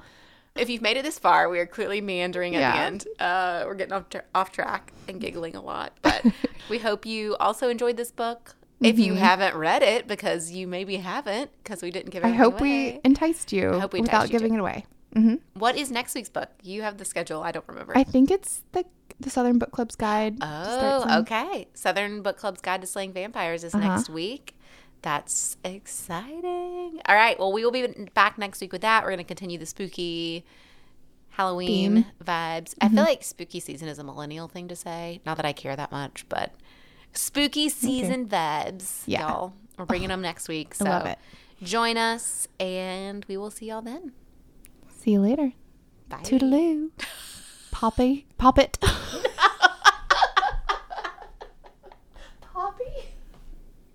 [0.55, 3.07] if you've made it this far, we are clearly meandering at the end.
[3.19, 6.23] Uh, we're getting off, tra- off track and giggling a lot, but
[6.69, 8.55] we hope you also enjoyed this book.
[8.81, 12.33] If you haven't read it, because you maybe haven't, because we didn't give it Mm-hmm.
[12.33, 12.93] I hope away.
[12.93, 14.85] we enticed you hope we without you giving it away.
[15.53, 16.49] What is next week's book?
[16.63, 17.41] You have the schedule.
[17.43, 17.93] I don't remember.
[17.95, 18.83] I think it's the
[19.23, 20.39] the Southern Book Club's guide.
[20.39, 21.67] to start Oh, okay.
[21.73, 23.87] Southern Book Club's Guide to Slaying Vampires is Uh-huh.
[23.95, 24.55] next week.
[25.01, 27.01] That's exciting.
[27.05, 27.37] All right.
[27.37, 29.03] Well, we will be back next week with that.
[29.03, 30.45] We're going to continue the spooky
[31.31, 32.05] Halloween Theme.
[32.23, 32.75] vibes.
[32.79, 35.19] I feel like spooky season is a millennial thing to say.
[35.25, 36.53] Not that I care that much, but
[37.11, 39.03] spooky season vibes.
[39.05, 39.21] Yeah.
[39.27, 39.53] Y'all.
[39.77, 40.73] We're bringing them next week.
[40.75, 41.17] So love it.
[41.63, 44.11] join us and we will see y'all then.
[44.99, 45.51] See you later.
[46.07, 46.17] Bye.
[46.23, 46.91] Toodaloo.
[47.83, 48.25] Poppy.
[48.37, 48.77] Pop it.
[48.79, 48.95] Poppy.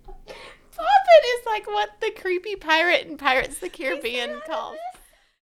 [0.05, 4.77] Poppet is like what the creepy pirate in Pirates of the Caribbean calls.